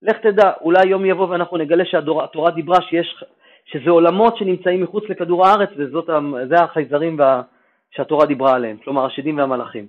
[0.02, 3.24] לך תדע, אולי יום יבוא ואנחנו נגלה שהתורה דיברה שיש,
[3.64, 7.42] שזה עולמות שנמצאים מחוץ לכדור הארץ, וזה החייזרים וה,
[7.90, 9.86] שהתורה דיברה עליהם, כלומר השדים והמלאכים.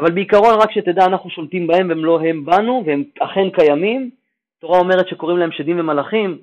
[0.00, 4.10] אבל בעיקרון רק שתדע, אנחנו שולטים בהם והם לא הם בנו, והם אכן קיימים.
[4.58, 6.38] התורה אומרת שקוראים להם שדים ומלאכים,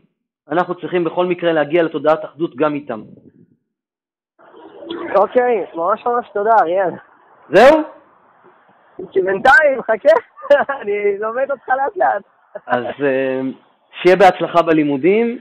[0.51, 3.01] אנחנו צריכים בכל מקרה להגיע לתודעת אחדות גם איתם.
[5.16, 6.89] אוקיי, ממש ממש תודה, אריאל.
[7.49, 7.84] זהו?
[9.12, 10.10] כי בינתיים, חכה,
[10.82, 12.24] אני לומד אותך לאט לאט.
[12.68, 13.41] אז אה,
[14.01, 15.39] שיהיה בהצלחה בלימודים.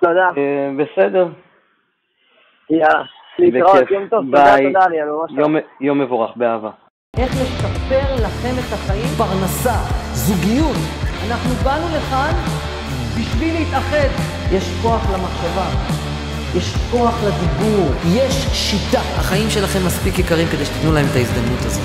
[0.00, 0.30] תודה.
[0.36, 1.28] אה, בסדר.
[2.70, 3.02] יאללה,
[3.38, 6.70] להתראות, יום טוב, תודה, תודה, אריאל, ממש יום מבורך, באהבה.
[7.18, 9.08] איך לשפר לכם את החיים?
[9.16, 9.76] פרנסה,
[10.14, 10.76] זוגיות.
[11.26, 12.34] אנחנו באנו לכאן
[13.18, 14.08] בשביל להתאחד.
[14.52, 15.70] יש כוח למחשבה.
[16.54, 19.00] יש כוח לדיבור, יש שיטה.
[19.00, 21.82] החיים שלכם מספיק יקרים כדי שתיתנו להם את ההזדמנות הזאת.